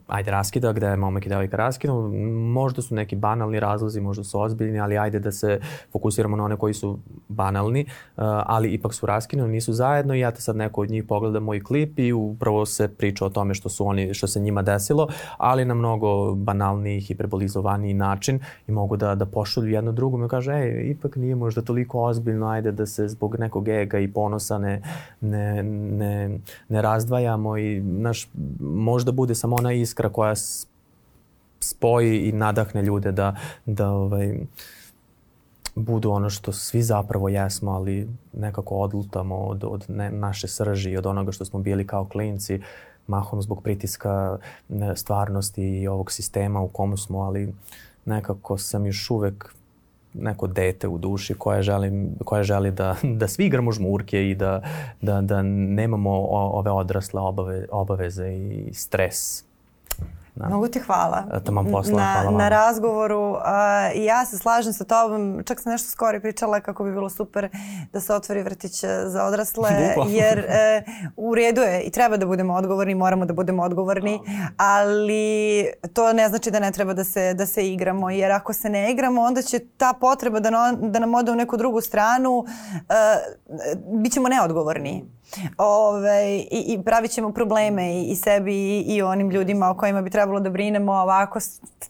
[0.07, 2.11] ajde raskida, gde momak i devojka raskinu.
[2.53, 5.61] Možda su neki banalni razlozi, možda su ozbiljni, ali ajde da se
[5.93, 10.31] fokusiramo na one koji su banalni, uh, ali ipak su raskinu, nisu zajedno i ja
[10.31, 13.69] te sad neko od njih pogleda moj klip i upravo se priča o tome što
[13.69, 19.15] su oni, što se njima desilo, ali na mnogo banalniji, hiperbolizovaniji način i mogu da,
[19.15, 23.09] da pošulju jedno drugom i kaže, ej, ipak nije možda toliko ozbiljno, ajde da se
[23.09, 24.83] zbog nekog ega i ponosa ne,
[25.21, 28.29] ne, ne, ne razdvajamo i, naš,
[28.61, 30.35] možda bude samo ona iskra koja
[31.61, 33.37] spoji i nadahne ljude da,
[33.67, 34.39] da ovaj,
[35.75, 41.07] budu ono što svi zapravo jesmo, ali nekako odlutamo od, od ne, naše srži, od
[41.07, 42.61] onoga što smo bili kao klinci,
[43.07, 44.39] mahom zbog pritiska
[44.95, 47.55] stvarnosti i ovog sistema u komu smo, ali
[48.05, 49.55] nekako sam još uvek
[50.15, 54.63] neko dete u duši koje želi, koje želi da, da svi igramo žmurke i da,
[55.01, 59.48] da, da nemamo ove odrasle obave, obaveze i stres
[60.39, 60.47] Da.
[60.47, 61.25] Mnogo ti hvala.
[61.45, 62.39] Tamam posla, na, hvala vam.
[62.39, 63.31] Na razgovoru.
[63.31, 63.39] Uh,
[63.95, 67.49] ja se slažem sa tobom, čak sam nešto skoro pričala kako bi bilo super
[67.93, 69.71] da se otvori vrtić e, za odrasle,
[70.21, 70.45] jer uh,
[71.17, 74.21] u redu je i treba da budemo odgovorni, moramo da budemo odgovorni,
[74.57, 78.69] ali to ne znači da ne treba da se, da se igramo, jer ako se
[78.69, 82.39] ne igramo, onda će ta potreba da, no, da nam ode u neku drugu stranu,
[82.39, 82.45] uh,
[84.03, 85.18] bit ćemo neodgovorni.
[85.59, 90.03] Ove, i, i pravit ćemo probleme i, i sebi i, i onim ljudima o kojima
[90.03, 91.39] bi trebalo da brinemo ovako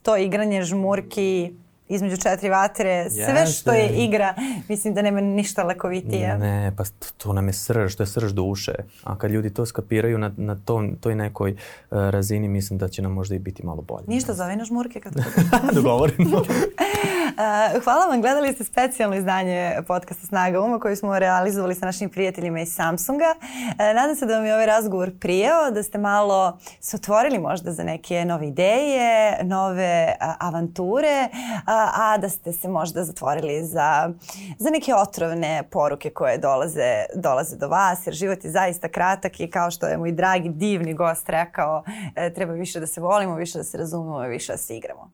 [0.03, 1.53] to igranje žmurki
[1.89, 4.35] između četiri vatre, sve što je igra,
[4.69, 6.39] mislim da nema ništa lekovitije.
[6.39, 6.85] Ne, pa
[7.17, 8.75] to nam je srž, to je srž duše.
[9.05, 11.57] A kad ljudi to skapiraju na, na tom, toj nekoj uh,
[11.91, 14.05] razini, mislim da će nam možda i biti malo bolje.
[14.07, 15.13] Ništa, zove na žmurke kad
[15.75, 16.37] Dogovorimo.
[16.37, 16.47] Uh,
[17.85, 22.61] hvala vam, gledali ste specijalno izdanje podcasta Snaga Uma koju smo realizovali sa našim prijateljima
[22.61, 23.35] iz Samsunga.
[23.41, 27.73] Uh, nadam se da vam je ovaj razgovor prijao, da ste malo se otvorili možda
[27.73, 31.29] za neke nove ideje, nove uh, avanture,
[31.67, 31.78] a
[32.21, 34.13] da ste se možda zatvorili za,
[34.59, 39.51] za neke otrovne poruke koje dolaze, dolaze do vas, jer život je zaista kratak i
[39.51, 41.83] kao što je moj dragi, divni gost rekao,
[42.35, 45.11] treba više da se volimo, više da se razumemo i više da se igramo.